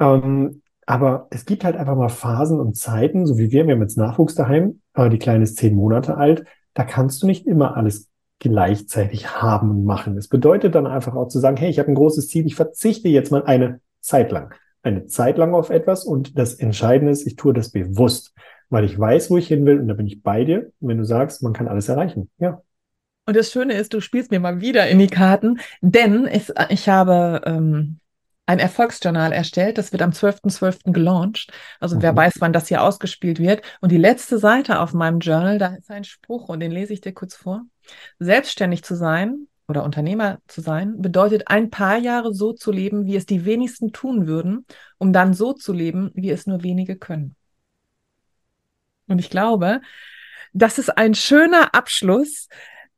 Ähm, 0.00 0.62
aber 0.86 1.26
es 1.30 1.44
gibt 1.44 1.64
halt 1.64 1.76
einfach 1.76 1.96
mal 1.96 2.08
Phasen 2.08 2.60
und 2.60 2.76
Zeiten, 2.76 3.26
so 3.26 3.36
wie 3.36 3.50
wir, 3.50 3.66
wir 3.66 3.74
haben 3.74 3.82
jetzt 3.82 3.98
Nachwuchs 3.98 4.34
daheim, 4.34 4.80
äh, 4.94 5.10
die 5.10 5.18
Kleine 5.18 5.44
ist 5.44 5.56
zehn 5.56 5.74
Monate 5.74 6.16
alt, 6.16 6.44
da 6.76 6.84
kannst 6.84 7.22
du 7.22 7.26
nicht 7.26 7.46
immer 7.46 7.76
alles 7.76 8.10
gleichzeitig 8.38 9.40
haben 9.40 9.70
und 9.70 9.84
machen. 9.84 10.18
Es 10.18 10.28
bedeutet 10.28 10.74
dann 10.74 10.86
einfach 10.86 11.16
auch 11.16 11.28
zu 11.28 11.38
sagen, 11.38 11.56
hey, 11.56 11.70
ich 11.70 11.78
habe 11.78 11.90
ein 11.90 11.94
großes 11.94 12.28
Ziel, 12.28 12.46
ich 12.46 12.54
verzichte 12.54 13.08
jetzt 13.08 13.32
mal 13.32 13.44
eine 13.44 13.80
Zeit 14.00 14.30
lang, 14.30 14.54
eine 14.82 15.06
Zeit 15.06 15.38
lang 15.38 15.54
auf 15.54 15.70
etwas 15.70 16.04
und 16.04 16.38
das 16.38 16.54
Entscheidende 16.54 17.12
ist, 17.12 17.26
ich 17.26 17.36
tue 17.36 17.54
das 17.54 17.70
bewusst, 17.70 18.34
weil 18.68 18.84
ich 18.84 18.98
weiß, 18.98 19.30
wo 19.30 19.38
ich 19.38 19.48
hin 19.48 19.64
will 19.64 19.80
und 19.80 19.88
da 19.88 19.94
bin 19.94 20.06
ich 20.06 20.22
bei 20.22 20.44
dir. 20.44 20.70
wenn 20.80 20.98
du 20.98 21.04
sagst, 21.04 21.42
man 21.42 21.54
kann 21.54 21.66
alles 21.66 21.88
erreichen, 21.88 22.30
ja, 22.38 22.60
und 23.28 23.36
das 23.36 23.50
Schöne 23.50 23.74
ist, 23.74 23.92
du 23.92 24.00
spielst 24.00 24.30
mir 24.30 24.38
mal 24.38 24.60
wieder 24.60 24.86
in 24.86 25.00
die 25.00 25.08
Karten, 25.08 25.58
denn 25.80 26.26
es, 26.26 26.52
ich 26.68 26.88
habe 26.88 27.42
ähm, 27.44 27.98
ein 28.46 28.60
Erfolgsjournal 28.60 29.32
erstellt. 29.32 29.76
Das 29.76 29.92
wird 29.92 30.02
am 30.02 30.10
12.12. 30.10 30.58
.12. 30.58 30.92
gelauncht. 30.92 31.52
Also 31.80 31.96
mhm. 31.96 32.02
wer 32.02 32.16
weiß, 32.16 32.34
wann 32.38 32.52
das 32.52 32.68
hier 32.68 32.82
ausgespielt 32.82 33.40
wird. 33.40 33.62
Und 33.80 33.90
die 33.90 33.98
letzte 33.98 34.38
Seite 34.38 34.80
auf 34.80 34.94
meinem 34.94 35.18
Journal, 35.18 35.58
da 35.58 35.74
ist 35.74 35.90
ein 35.90 36.04
Spruch 36.04 36.48
und 36.48 36.60
den 36.60 36.70
lese 36.70 36.92
ich 36.92 37.00
dir 37.00 37.12
kurz 37.12 37.34
vor. 37.34 37.62
Selbstständig 38.18 38.84
zu 38.84 38.94
sein 38.94 39.48
oder 39.68 39.82
Unternehmer 39.82 40.38
zu 40.46 40.60
sein, 40.60 41.02
bedeutet 41.02 41.48
ein 41.48 41.70
paar 41.70 41.98
Jahre 41.98 42.32
so 42.32 42.52
zu 42.52 42.70
leben, 42.70 43.04
wie 43.06 43.16
es 43.16 43.26
die 43.26 43.44
wenigsten 43.44 43.92
tun 43.92 44.28
würden, 44.28 44.64
um 44.98 45.12
dann 45.12 45.34
so 45.34 45.52
zu 45.52 45.72
leben, 45.72 46.12
wie 46.14 46.30
es 46.30 46.46
nur 46.46 46.62
wenige 46.62 46.96
können. 46.96 47.34
Und 49.08 49.18
ich 49.18 49.28
glaube, 49.28 49.80
das 50.52 50.78
ist 50.78 50.96
ein 50.96 51.14
schöner 51.14 51.74
Abschluss 51.74 52.48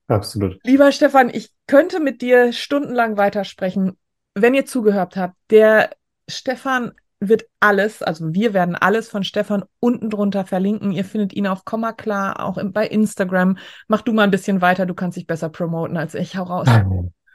Absolut. 0.09 0.59
Lieber 0.65 0.91
Stefan, 0.91 1.29
ich 1.29 1.53
könnte 1.67 2.01
mit 2.01 2.23
dir 2.23 2.55
stundenlang 2.55 3.19
weitersprechen, 3.19 3.99
wenn 4.35 4.55
ihr 4.55 4.67
zugehört 4.67 5.17
habt. 5.17 5.35
Der 5.51 5.91
Stefan 6.29 6.93
wird 7.21 7.45
alles, 7.61 8.03
also 8.03 8.33
wir 8.33 8.55
werden 8.55 8.77
alles 8.77 9.09
von 9.09 9.25
Stefan 9.25 9.65
unten 9.81 10.11
drunter 10.11 10.45
verlinken. 10.45 10.93
Ihr 10.93 11.05
findet 11.05 11.33
ihn 11.35 11.47
auf 11.47 11.65
Komma 11.65 11.93
klar, 11.93 12.45
auch 12.45 12.63
bei 12.73 12.87
Instagram. 12.87 13.59
Mach 13.89 14.03
du 14.03 14.13
mal 14.13 14.23
ein 14.23 14.31
bisschen 14.31 14.61
weiter, 14.61 14.87
du 14.87 14.95
kannst 14.95 15.17
dich 15.17 15.27
besser 15.27 15.49
promoten 15.49 15.97
als 15.97 16.15
ich. 16.15 16.37
Hau 16.37 16.45
raus. 16.45 16.69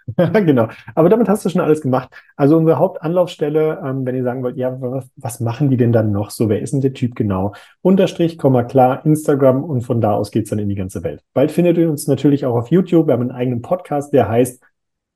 genau. 0.17 0.67
Aber 0.95 1.09
damit 1.09 1.29
hast 1.29 1.45
du 1.45 1.49
schon 1.49 1.61
alles 1.61 1.81
gemacht. 1.81 2.09
Also 2.35 2.57
unsere 2.57 2.77
Hauptanlaufstelle, 2.77 3.81
ähm, 3.83 4.05
wenn 4.05 4.15
ihr 4.15 4.23
sagen 4.23 4.43
wollt, 4.43 4.57
ja, 4.57 4.79
was, 4.79 5.09
was, 5.15 5.39
machen 5.39 5.69
die 5.69 5.77
denn 5.77 5.91
dann 5.91 6.11
noch 6.11 6.29
so? 6.29 6.49
Wer 6.49 6.61
ist 6.61 6.73
denn 6.73 6.81
der 6.81 6.93
Typ 6.93 7.15
genau? 7.15 7.53
Unterstrich, 7.81 8.37
Komma, 8.37 8.63
klar, 8.63 9.05
Instagram 9.05 9.63
und 9.63 9.81
von 9.81 10.01
da 10.01 10.13
aus 10.13 10.31
geht's 10.31 10.49
dann 10.49 10.59
in 10.59 10.69
die 10.69 10.75
ganze 10.75 11.03
Welt. 11.03 11.23
Bald 11.33 11.51
findet 11.51 11.77
ihr 11.77 11.89
uns 11.89 12.07
natürlich 12.07 12.45
auch 12.45 12.55
auf 12.55 12.69
YouTube. 12.69 13.07
Wir 13.07 13.13
haben 13.13 13.21
einen 13.21 13.31
eigenen 13.31 13.61
Podcast, 13.61 14.13
der 14.13 14.29
heißt 14.29 14.63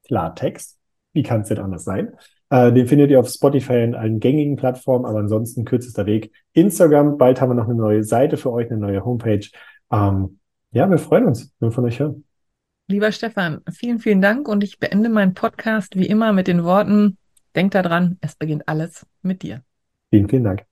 Klartext. 0.05 0.76
Wie 1.17 1.23
kann 1.23 1.41
es 1.41 1.47
denn 1.47 1.58
anders 1.58 1.84
sein? 1.84 2.13
Äh, 2.51 2.71
den 2.71 2.86
findet 2.86 3.10
ihr 3.10 3.19
auf 3.19 3.27
Spotify 3.27 3.84
und 3.84 3.95
allen 3.95 4.19
gängigen 4.19 4.56
Plattformen, 4.56 5.03
aber 5.03 5.17
ansonsten 5.17 5.65
kürzester 5.65 6.06
Weg 6.06 6.32
Instagram. 6.53 7.17
Bald 7.17 7.41
haben 7.41 7.49
wir 7.49 7.56
noch 7.56 7.65
eine 7.65 7.73
neue 7.73 8.03
Seite 8.03 8.38
für 8.38 8.51
euch, 8.51 8.69
eine 8.69 8.80
neue 8.80 9.03
Homepage. 9.03 9.47
Ähm, 9.91 10.38
ja, 10.69 10.88
wir 10.88 10.99
freuen 10.99 11.25
uns, 11.25 11.51
wenn 11.60 11.69
wir 11.69 11.73
von 11.73 11.86
euch 11.86 11.99
hören. 11.99 12.23
Lieber 12.88 13.12
Stefan, 13.12 13.62
vielen, 13.71 13.97
vielen 13.97 14.21
Dank 14.21 14.47
und 14.47 14.63
ich 14.63 14.77
beende 14.77 15.10
meinen 15.10 15.34
Podcast 15.34 15.95
wie 15.95 16.06
immer 16.06 16.34
mit 16.34 16.47
den 16.47 16.63
Worten, 16.63 17.17
denk 17.56 17.71
daran, 17.71 18.19
es 18.21 18.36
beginnt 18.36 18.67
alles 18.67 19.08
mit 19.23 19.41
dir. 19.41 19.63
Vielen, 20.12 20.30
vielen 20.30 20.43
Dank. 20.43 20.66